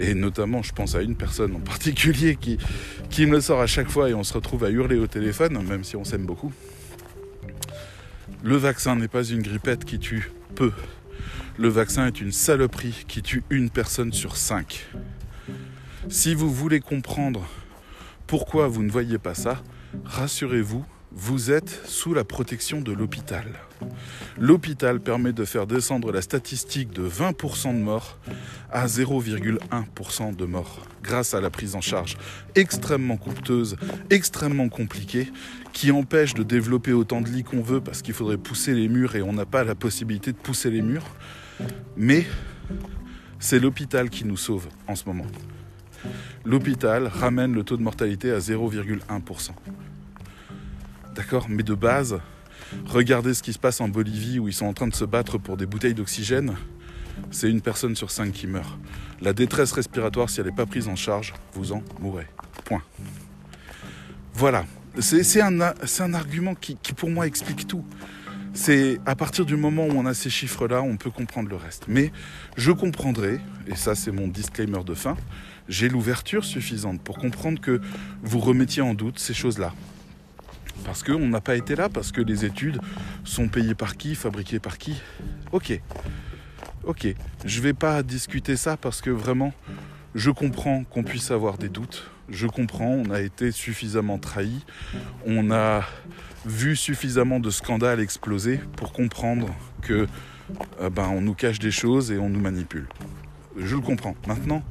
et 0.00 0.14
notamment 0.14 0.62
je 0.62 0.72
pense 0.72 0.94
à 0.94 1.02
une 1.02 1.14
personne 1.14 1.54
en 1.54 1.60
particulier 1.60 2.36
qui, 2.36 3.26
me 3.26 3.32
le 3.32 3.40
sort 3.40 3.60
à 3.60 3.66
chaque 3.66 3.90
fois 3.90 4.08
et 4.08 4.14
on 4.14 4.24
se 4.24 4.32
retrouve 4.32 4.64
à 4.64 4.70
hurler 4.70 4.96
au 4.96 5.06
téléphone, 5.06 5.62
même 5.62 5.84
si 5.84 5.94
on 5.94 6.04
s'aime 6.04 6.24
beaucoup. 6.24 6.52
Le 8.42 8.56
vaccin 8.56 8.96
n'est 8.96 9.08
pas 9.08 9.22
une 9.22 9.42
grippette 9.42 9.84
qui 9.84 9.98
tue 9.98 10.32
peu. 10.54 10.72
Le 11.58 11.68
vaccin 11.68 12.06
est 12.06 12.20
une 12.20 12.32
saloperie 12.32 13.04
qui 13.06 13.20
tue 13.20 13.42
une 13.50 13.68
personne 13.68 14.12
sur 14.12 14.36
cinq. 14.36 14.86
Si 16.08 16.34
vous 16.34 16.50
voulez 16.50 16.80
comprendre 16.80 17.46
pourquoi 18.26 18.66
vous 18.68 18.82
ne 18.82 18.90
voyez 18.90 19.18
pas 19.18 19.34
ça 19.34 19.62
Rassurez-vous, 20.06 20.84
vous 21.12 21.50
êtes 21.50 21.82
sous 21.86 22.14
la 22.14 22.24
protection 22.24 22.80
de 22.80 22.92
l'hôpital. 22.92 23.44
L'hôpital 24.38 25.00
permet 25.00 25.32
de 25.32 25.44
faire 25.44 25.66
descendre 25.66 26.12
la 26.12 26.22
statistique 26.22 26.92
de 26.92 27.08
20% 27.08 27.74
de 27.74 27.82
morts 27.82 28.18
à 28.70 28.86
0,1% 28.86 30.36
de 30.36 30.44
morts 30.44 30.86
grâce 31.02 31.34
à 31.34 31.40
la 31.40 31.50
prise 31.50 31.74
en 31.74 31.80
charge 31.80 32.16
extrêmement 32.54 33.16
coûteuse, 33.16 33.76
extrêmement 34.10 34.68
compliquée, 34.68 35.32
qui 35.72 35.90
empêche 35.90 36.34
de 36.34 36.42
développer 36.42 36.92
autant 36.92 37.20
de 37.20 37.28
lits 37.28 37.44
qu'on 37.44 37.62
veut 37.62 37.80
parce 37.80 38.02
qu'il 38.02 38.14
faudrait 38.14 38.38
pousser 38.38 38.74
les 38.74 38.88
murs 38.88 39.16
et 39.16 39.22
on 39.22 39.32
n'a 39.32 39.46
pas 39.46 39.64
la 39.64 39.74
possibilité 39.74 40.32
de 40.32 40.38
pousser 40.38 40.70
les 40.70 40.82
murs. 40.82 41.06
Mais 41.96 42.26
c'est 43.38 43.58
l'hôpital 43.58 44.10
qui 44.10 44.24
nous 44.24 44.36
sauve 44.36 44.68
en 44.86 44.94
ce 44.94 45.04
moment 45.06 45.26
l'hôpital 46.44 47.06
ramène 47.06 47.52
le 47.52 47.62
taux 47.64 47.76
de 47.76 47.82
mortalité 47.82 48.32
à 48.32 48.38
0,1%. 48.38 49.50
D'accord 51.14 51.46
Mais 51.48 51.62
de 51.62 51.74
base, 51.74 52.20
regardez 52.86 53.34
ce 53.34 53.42
qui 53.42 53.52
se 53.52 53.58
passe 53.58 53.80
en 53.80 53.88
Bolivie 53.88 54.38
où 54.38 54.48
ils 54.48 54.54
sont 54.54 54.66
en 54.66 54.72
train 54.72 54.88
de 54.88 54.94
se 54.94 55.04
battre 55.04 55.38
pour 55.38 55.56
des 55.56 55.66
bouteilles 55.66 55.94
d'oxygène. 55.94 56.54
C'est 57.30 57.50
une 57.50 57.60
personne 57.60 57.96
sur 57.96 58.10
cinq 58.10 58.32
qui 58.32 58.46
meurt. 58.46 58.78
La 59.20 59.32
détresse 59.32 59.72
respiratoire, 59.72 60.30
si 60.30 60.40
elle 60.40 60.46
n'est 60.46 60.52
pas 60.52 60.66
prise 60.66 60.88
en 60.88 60.96
charge, 60.96 61.34
vous 61.52 61.72
en 61.72 61.82
mourrez. 62.00 62.26
Point. 62.64 62.82
Voilà. 64.34 64.64
C'est 64.98 65.40
un, 65.40 65.60
argument 66.14 66.54
qui, 66.54 66.76
qui, 66.76 66.92
pour 66.92 67.10
moi, 67.10 67.26
explique 67.26 67.66
tout. 67.66 67.84
C'est 68.52 68.98
à 69.06 69.14
partir 69.14 69.46
du 69.46 69.56
moment 69.56 69.86
où 69.86 69.92
on 69.92 70.06
a 70.06 70.14
ces 70.14 70.30
chiffres-là, 70.30 70.82
on 70.82 70.96
peut 70.96 71.10
comprendre 71.10 71.48
le 71.48 71.56
reste. 71.56 71.84
Mais 71.86 72.10
je 72.56 72.72
comprendrai, 72.72 73.40
et 73.68 73.76
ça 73.76 73.94
c'est 73.94 74.10
mon 74.10 74.26
disclaimer 74.26 74.82
de 74.84 74.94
fin, 74.94 75.16
j'ai 75.68 75.88
l'ouverture 75.88 76.44
suffisante 76.44 77.00
pour 77.00 77.18
comprendre 77.18 77.60
que 77.60 77.80
vous 78.22 78.40
remettiez 78.40 78.82
en 78.82 78.94
doute 78.94 79.20
ces 79.20 79.34
choses-là. 79.34 79.72
Parce 80.84 81.02
qu'on 81.02 81.28
n'a 81.28 81.40
pas 81.40 81.56
été 81.56 81.76
là, 81.76 81.88
parce 81.88 82.12
que 82.12 82.20
les 82.20 82.44
études 82.44 82.80
sont 83.24 83.48
payées 83.48 83.74
par 83.74 83.96
qui, 83.96 84.14
fabriquées 84.14 84.58
par 84.58 84.78
qui. 84.78 85.00
Ok, 85.52 85.80
ok, 86.84 87.14
je 87.44 87.58
ne 87.58 87.62
vais 87.62 87.72
pas 87.72 88.02
discuter 88.02 88.56
ça 88.56 88.76
parce 88.76 89.00
que 89.00 89.10
vraiment, 89.10 89.52
je 90.14 90.30
comprends 90.30 90.84
qu'on 90.84 91.02
puisse 91.02 91.30
avoir 91.30 91.58
des 91.58 91.68
doutes. 91.68 92.10
Je 92.28 92.46
comprends, 92.46 92.90
on 92.90 93.10
a 93.10 93.20
été 93.20 93.50
suffisamment 93.50 94.18
trahi, 94.18 94.64
on 95.26 95.50
a 95.50 95.84
vu 96.46 96.76
suffisamment 96.76 97.40
de 97.40 97.50
scandales 97.50 98.00
exploser 98.00 98.60
pour 98.76 98.92
comprendre 98.92 99.48
que 99.82 100.06
euh, 100.80 100.90
ben, 100.90 101.08
on 101.08 101.20
nous 101.20 101.34
cache 101.34 101.58
des 101.58 101.70
choses 101.70 102.10
et 102.12 102.18
on 102.18 102.28
nous 102.28 102.40
manipule. 102.40 102.86
Je 103.56 103.74
le 103.74 103.82
comprends. 103.82 104.14
Maintenant, 104.26 104.62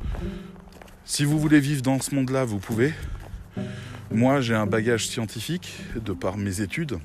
si 1.05 1.25
vous 1.25 1.39
voulez 1.39 1.59
vivre 1.59 1.81
dans 1.81 1.99
ce 1.99 2.15
monde-là, 2.15 2.45
vous 2.45 2.59
pouvez. 2.59 2.93
Moi, 4.11 4.41
j'ai 4.41 4.55
un 4.55 4.65
bagage 4.65 5.07
scientifique 5.07 5.71
de 6.03 6.13
par 6.13 6.35
mes 6.35 6.61
études 6.61 6.97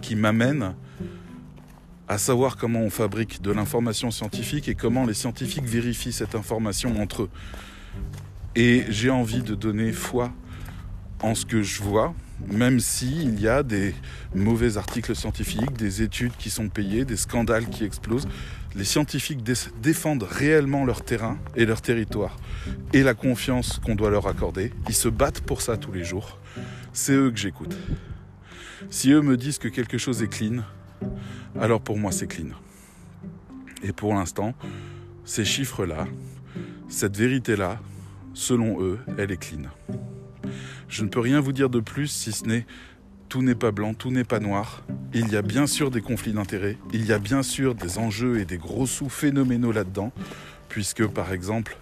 qui 0.00 0.14
m'amène 0.14 0.74
à 2.06 2.18
savoir 2.18 2.56
comment 2.56 2.80
on 2.80 2.90
fabrique 2.90 3.42
de 3.42 3.50
l'information 3.50 4.12
scientifique 4.12 4.68
et 4.68 4.76
comment 4.76 5.04
les 5.04 5.14
scientifiques 5.14 5.64
vérifient 5.64 6.12
cette 6.12 6.36
information 6.36 7.02
entre 7.02 7.22
eux. 7.22 7.30
Et 8.54 8.84
j'ai 8.88 9.10
envie 9.10 9.42
de 9.42 9.56
donner 9.56 9.92
foi 9.92 10.32
en 11.20 11.34
ce 11.34 11.44
que 11.44 11.62
je 11.62 11.82
vois, 11.82 12.14
même 12.46 12.78
s'il 12.78 13.40
y 13.40 13.48
a 13.48 13.64
des 13.64 13.92
mauvais 14.36 14.76
articles 14.76 15.16
scientifiques, 15.16 15.72
des 15.72 16.02
études 16.02 16.32
qui 16.38 16.48
sont 16.48 16.68
payées, 16.68 17.04
des 17.04 17.16
scandales 17.16 17.68
qui 17.68 17.82
explosent, 17.82 18.28
les 18.74 18.84
scientifiques 18.84 19.42
défendent 19.80 20.22
réellement 20.22 20.84
leur 20.84 21.02
terrain 21.02 21.38
et 21.56 21.66
leur 21.66 21.82
territoire 21.82 22.36
et 22.92 23.02
la 23.02 23.14
confiance 23.14 23.80
qu'on 23.84 23.94
doit 23.94 24.10
leur 24.10 24.26
accorder. 24.26 24.72
Ils 24.88 24.94
se 24.94 25.08
battent 25.08 25.40
pour 25.40 25.62
ça 25.62 25.76
tous 25.76 25.92
les 25.92 26.04
jours. 26.04 26.38
C'est 26.92 27.12
eux 27.12 27.30
que 27.30 27.38
j'écoute. 27.38 27.76
Si 28.90 29.10
eux 29.10 29.20
me 29.20 29.36
disent 29.36 29.58
que 29.58 29.68
quelque 29.68 29.98
chose 29.98 30.22
est 30.22 30.28
clean, 30.28 30.62
alors 31.58 31.80
pour 31.80 31.98
moi 31.98 32.12
c'est 32.12 32.26
clean. 32.26 32.50
Et 33.82 33.92
pour 33.92 34.14
l'instant, 34.14 34.54
ces 35.24 35.44
chiffres-là, 35.44 36.06
cette 36.88 37.16
vérité-là, 37.16 37.80
selon 38.34 38.82
eux, 38.82 38.98
elle 39.18 39.30
est 39.30 39.36
clean. 39.36 39.68
Je 40.88 41.04
ne 41.04 41.08
peux 41.08 41.20
rien 41.20 41.40
vous 41.40 41.52
dire 41.52 41.70
de 41.70 41.80
plus 41.80 42.06
si 42.06 42.32
ce 42.32 42.44
n'est 42.44 42.66
tout 43.28 43.42
n'est 43.42 43.54
pas 43.54 43.70
blanc, 43.70 43.94
tout 43.94 44.10
n'est 44.10 44.24
pas 44.24 44.40
noir. 44.40 44.82
Il 45.12 45.28
y 45.28 45.36
a 45.36 45.42
bien 45.42 45.66
sûr 45.66 45.90
des 45.90 46.00
conflits 46.00 46.32
d'intérêts, 46.32 46.78
il 46.92 47.04
y 47.04 47.12
a 47.12 47.18
bien 47.18 47.42
sûr 47.42 47.74
des 47.74 47.98
enjeux 47.98 48.40
et 48.40 48.44
des 48.44 48.58
gros 48.58 48.86
sous 48.86 49.08
phénoménaux 49.08 49.72
là-dedans, 49.72 50.12
puisque 50.68 51.06
par 51.06 51.32
exemple, 51.32 51.76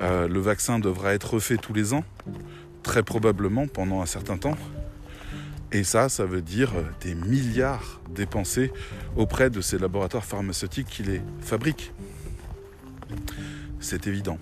euh, 0.00 0.28
le 0.28 0.40
vaccin 0.40 0.78
devra 0.78 1.14
être 1.14 1.34
refait 1.34 1.56
tous 1.56 1.72
les 1.72 1.94
ans, 1.94 2.04
très 2.82 3.02
probablement 3.02 3.66
pendant 3.66 4.02
un 4.02 4.06
certain 4.06 4.36
temps. 4.36 4.56
Et 5.70 5.84
ça, 5.84 6.10
ça 6.10 6.26
veut 6.26 6.42
dire 6.42 6.70
des 7.00 7.14
milliards 7.14 8.00
dépensés 8.14 8.70
auprès 9.16 9.48
de 9.48 9.62
ces 9.62 9.78
laboratoires 9.78 10.24
pharmaceutiques 10.24 10.88
qui 10.88 11.02
les 11.02 11.22
fabriquent. 11.40 11.92
C'est 13.80 14.06
évident. 14.06 14.38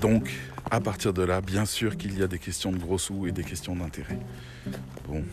Donc, 0.00 0.32
à 0.70 0.80
partir 0.80 1.12
de 1.12 1.22
là, 1.22 1.40
bien 1.40 1.64
sûr 1.64 1.96
qu'il 1.96 2.18
y 2.18 2.22
a 2.22 2.26
des 2.26 2.38
questions 2.38 2.72
de 2.72 2.78
gros 2.78 2.98
sous 2.98 3.26
et 3.26 3.32
des 3.32 3.44
questions 3.44 3.76
d'intérêt. 3.76 4.18
Bon, 5.08 5.24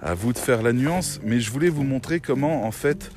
à 0.00 0.14
vous 0.14 0.32
de 0.32 0.38
faire 0.38 0.62
la 0.62 0.72
nuance, 0.72 1.20
mais 1.22 1.40
je 1.40 1.50
voulais 1.50 1.68
vous 1.68 1.82
montrer 1.82 2.20
comment, 2.20 2.64
en 2.64 2.70
fait, 2.70 3.10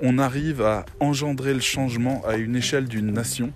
on 0.00 0.18
arrive 0.18 0.62
à 0.62 0.84
engendrer 1.00 1.54
le 1.54 1.60
changement 1.60 2.22
à 2.26 2.36
une 2.36 2.56
échelle 2.56 2.86
d'une 2.86 3.12
nation. 3.12 3.52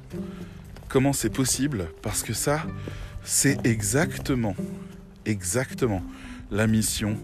Comment 0.88 1.12
c'est 1.12 1.30
possible? 1.30 1.88
Parce 2.02 2.22
que 2.22 2.32
ça, 2.32 2.64
c'est 3.22 3.64
exactement, 3.66 4.56
exactement 5.26 6.02
la 6.50 6.66
mission 6.66 7.16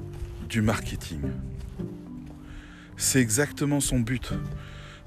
du 0.48 0.60
marketing. 0.60 1.20
C'est 2.96 3.20
exactement 3.20 3.80
son 3.80 4.00
but. 4.00 4.32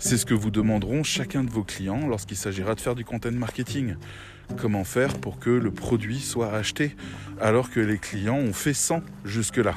C'est 0.02 0.18
ce 0.18 0.26
que 0.26 0.34
vous 0.34 0.50
demanderont 0.50 1.04
chacun 1.04 1.44
de 1.44 1.50
vos 1.50 1.66
clients 1.66 2.08
lorsqu'il 2.08 2.38
s'agira 2.38 2.74
de 2.74 2.80
faire 2.80 2.96
du 2.96 3.04
content 3.04 3.34
marketing. 3.34 3.96
Comment 4.58 4.86
faire 4.86 5.20
pour 5.20 5.40
que 5.40 5.50
le 5.50 5.72
produit 5.72 6.20
soit 6.20 6.54
acheté 6.54 6.96
alors 7.42 7.70
que 7.70 7.82
les 7.82 7.98
clients 7.98 8.38
ont 8.38 8.54
fait 8.54 8.74
100 8.74 9.04
jusque-là? 9.26 9.76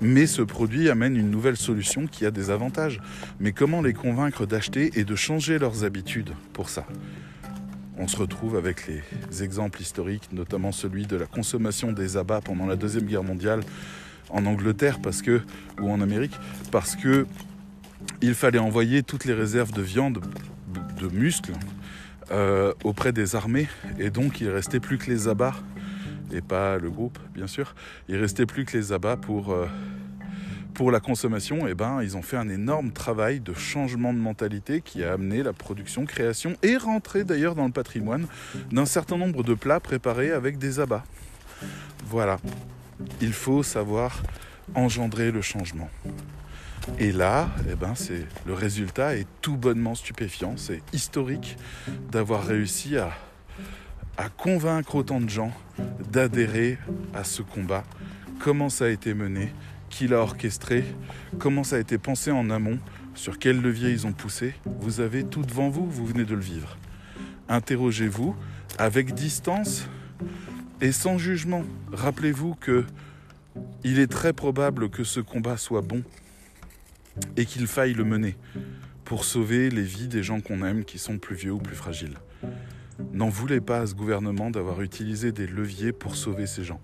Mais 0.00 0.26
ce 0.26 0.40
produit 0.40 0.88
amène 0.88 1.16
une 1.16 1.30
nouvelle 1.30 1.58
solution 1.58 2.06
qui 2.06 2.24
a 2.24 2.30
des 2.30 2.48
avantages. 2.48 2.98
Mais 3.40 3.52
comment 3.52 3.82
les 3.82 3.92
convaincre 3.92 4.46
d'acheter 4.46 4.98
et 4.98 5.04
de 5.04 5.14
changer 5.14 5.58
leurs 5.58 5.84
habitudes 5.84 6.32
pour 6.54 6.70
ça? 6.70 6.86
On 7.98 8.08
se 8.08 8.16
retrouve 8.16 8.56
avec 8.56 8.88
les 8.88 9.42
exemples 9.42 9.82
historiques, 9.82 10.30
notamment 10.32 10.72
celui 10.72 11.06
de 11.06 11.16
la 11.16 11.26
consommation 11.26 11.92
des 11.92 12.16
abats 12.16 12.40
pendant 12.40 12.66
la 12.66 12.76
Deuxième 12.76 13.04
Guerre 13.04 13.22
mondiale 13.22 13.60
en 14.30 14.46
Angleterre 14.46 14.98
ou 15.78 15.90
en 15.90 16.00
Amérique, 16.00 16.36
parce 16.72 16.96
que 16.96 17.26
il 18.22 18.34
fallait 18.34 18.58
envoyer 18.58 19.02
toutes 19.02 19.24
les 19.24 19.34
réserves 19.34 19.72
de 19.72 19.82
viande, 19.82 20.20
de 21.00 21.08
muscles, 21.08 21.52
euh, 22.30 22.72
auprès 22.84 23.12
des 23.12 23.36
armées, 23.36 23.68
et 23.98 24.10
donc 24.10 24.40
il 24.40 24.48
restait 24.48 24.80
plus 24.80 24.98
que 24.98 25.10
les 25.10 25.28
abats, 25.28 25.54
et 26.32 26.40
pas 26.40 26.78
le 26.78 26.90
groupe 26.90 27.18
bien 27.34 27.46
sûr, 27.46 27.74
il 28.08 28.16
restait 28.16 28.46
plus 28.46 28.64
que 28.64 28.76
les 28.76 28.92
abats 28.92 29.16
pour, 29.16 29.52
euh, 29.52 29.66
pour 30.72 30.90
la 30.90 31.00
consommation, 31.00 31.68
et 31.68 31.74
ben 31.74 32.02
ils 32.02 32.16
ont 32.16 32.22
fait 32.22 32.38
un 32.38 32.48
énorme 32.48 32.92
travail 32.92 33.40
de 33.40 33.52
changement 33.52 34.14
de 34.14 34.18
mentalité 34.18 34.80
qui 34.80 35.04
a 35.04 35.12
amené 35.12 35.42
la 35.42 35.52
production, 35.52 36.06
création 36.06 36.56
et 36.62 36.76
rentrée 36.76 37.24
d'ailleurs 37.24 37.54
dans 37.54 37.66
le 37.66 37.72
patrimoine 37.72 38.26
d'un 38.72 38.86
certain 38.86 39.18
nombre 39.18 39.42
de 39.42 39.54
plats 39.54 39.80
préparés 39.80 40.32
avec 40.32 40.56
des 40.56 40.80
abats. 40.80 41.04
Voilà, 42.06 42.38
il 43.20 43.32
faut 43.32 43.62
savoir 43.62 44.22
engendrer 44.74 45.30
le 45.30 45.42
changement. 45.42 45.90
Et 46.98 47.12
là, 47.12 47.48
eh 47.70 47.74
ben, 47.74 47.94
c'est, 47.94 48.26
le 48.46 48.54
résultat 48.54 49.16
est 49.16 49.26
tout 49.40 49.56
bonnement 49.56 49.94
stupéfiant. 49.94 50.54
C'est 50.56 50.82
historique 50.92 51.56
d'avoir 52.10 52.44
réussi 52.44 52.96
à, 52.96 53.10
convaincre 54.36 54.94
autant 54.94 55.20
de 55.20 55.28
gens 55.28 55.52
d'adhérer 56.12 56.78
à 57.14 57.24
ce 57.24 57.42
combat. 57.42 57.84
Comment 58.38 58.68
ça 58.68 58.84
a 58.84 58.88
été 58.88 59.14
mené, 59.14 59.52
qui 59.88 60.06
l'a 60.06 60.18
orchestré, 60.18 60.84
comment 61.38 61.64
ça 61.64 61.76
a 61.76 61.78
été 61.78 61.98
pensé 61.98 62.30
en 62.30 62.50
amont, 62.50 62.78
sur 63.14 63.38
quel 63.38 63.60
levier 63.60 63.90
ils 63.90 64.06
ont 64.06 64.12
poussé? 64.12 64.54
Vous 64.80 65.00
avez 65.00 65.24
tout 65.24 65.42
devant 65.42 65.70
vous, 65.70 65.88
vous 65.88 66.06
venez 66.06 66.24
de 66.24 66.34
le 66.34 66.40
vivre. 66.40 66.76
Interrogez-vous 67.48 68.36
avec 68.78 69.14
distance 69.14 69.88
et 70.80 70.92
sans 70.92 71.18
jugement. 71.18 71.64
Rappelez-vous 71.92 72.54
que 72.54 72.84
il 73.84 73.98
est 73.98 74.10
très 74.10 74.32
probable 74.32 74.90
que 74.90 75.04
ce 75.04 75.20
combat 75.20 75.56
soit 75.56 75.82
bon 75.82 76.02
et 77.36 77.46
qu'il 77.46 77.66
faille 77.66 77.94
le 77.94 78.04
mener 78.04 78.36
pour 79.04 79.24
sauver 79.24 79.70
les 79.70 79.82
vies 79.82 80.08
des 80.08 80.22
gens 80.22 80.40
qu'on 80.40 80.64
aime 80.64 80.84
qui 80.84 80.98
sont 80.98 81.18
plus 81.18 81.36
vieux 81.36 81.52
ou 81.52 81.58
plus 81.58 81.76
fragiles. 81.76 82.18
N'en 83.12 83.28
voulez 83.28 83.60
pas 83.60 83.80
à 83.80 83.86
ce 83.86 83.94
gouvernement 83.94 84.50
d'avoir 84.50 84.80
utilisé 84.80 85.32
des 85.32 85.46
leviers 85.46 85.92
pour 85.92 86.16
sauver 86.16 86.46
ces 86.46 86.64
gens. 86.64 86.80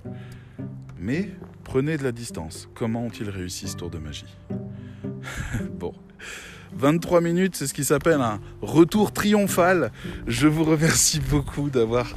Mais 0.99 1.31
prenez 1.65 1.97
de 1.97 2.03
la 2.03 2.13
distance. 2.13 2.69
Comment 2.75 3.05
ont-ils 3.05 3.31
réussi 3.31 3.69
ce 3.69 3.77
tour 3.77 3.91
de 3.91 3.99
magie? 3.99 4.37
Bon. 5.79 5.95
23 6.73 7.21
minutes, 7.21 7.57
c'est 7.57 7.67
ce 7.67 7.75
qui 7.75 7.85
s'appelle 7.85 8.21
un 8.21 8.41
retour 8.63 9.13
triomphal. 9.13 9.91
Je 10.27 10.47
vous 10.47 10.65
remercie 10.65 11.21
beaucoup 11.21 11.69
d'avoir 11.69 12.15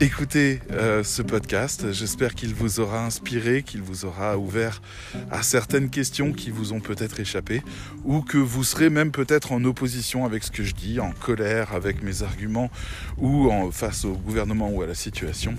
écouté 0.00 0.60
euh, 0.72 1.04
ce 1.04 1.22
podcast. 1.22 1.92
J'espère 1.92 2.34
qu'il 2.34 2.54
vous 2.54 2.80
aura 2.80 3.04
inspiré, 3.04 3.62
qu'il 3.62 3.82
vous 3.82 4.04
aura 4.04 4.38
ouvert 4.38 4.82
à 5.30 5.42
certaines 5.42 5.90
questions 5.90 6.32
qui 6.32 6.50
vous 6.50 6.72
ont 6.72 6.80
peut-être 6.80 7.20
échappé, 7.20 7.62
ou 8.04 8.22
que 8.22 8.38
vous 8.38 8.64
serez 8.64 8.90
même 8.90 9.12
peut-être 9.12 9.52
en 9.52 9.64
opposition 9.64 10.24
avec 10.24 10.44
ce 10.44 10.50
que 10.50 10.64
je 10.64 10.74
dis, 10.74 11.00
en 11.00 11.12
colère 11.12 11.72
avec 11.74 12.02
mes 12.02 12.22
arguments, 12.22 12.70
ou 13.18 13.50
en 13.50 13.70
face 13.70 14.04
au 14.04 14.12
gouvernement 14.12 14.70
ou 14.70 14.82
à 14.82 14.86
la 14.86 14.94
situation. 14.94 15.54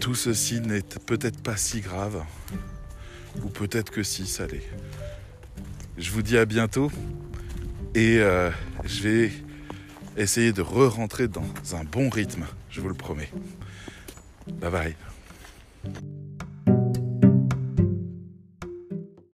Tout 0.00 0.14
ceci 0.14 0.60
n'est 0.60 0.82
peut-être 1.06 1.40
pas 1.40 1.56
si 1.56 1.80
grave, 1.80 2.22
ou 3.42 3.48
peut-être 3.48 3.90
que 3.90 4.02
si, 4.02 4.26
ça 4.26 4.46
l'est. 4.46 4.68
Je 5.98 6.10
vous 6.10 6.22
dis 6.22 6.36
à 6.36 6.44
bientôt 6.44 6.90
et 7.94 8.18
euh, 8.18 8.50
je 8.84 9.02
vais 9.02 9.32
essayer 10.16 10.52
de 10.52 10.62
re-rentrer 10.62 11.28
dans 11.28 11.44
un 11.72 11.84
bon 11.84 12.10
rythme, 12.10 12.44
je 12.70 12.80
vous 12.80 12.88
le 12.88 12.94
promets. 12.94 13.30
Bye 14.60 14.70
bye. 14.70 14.96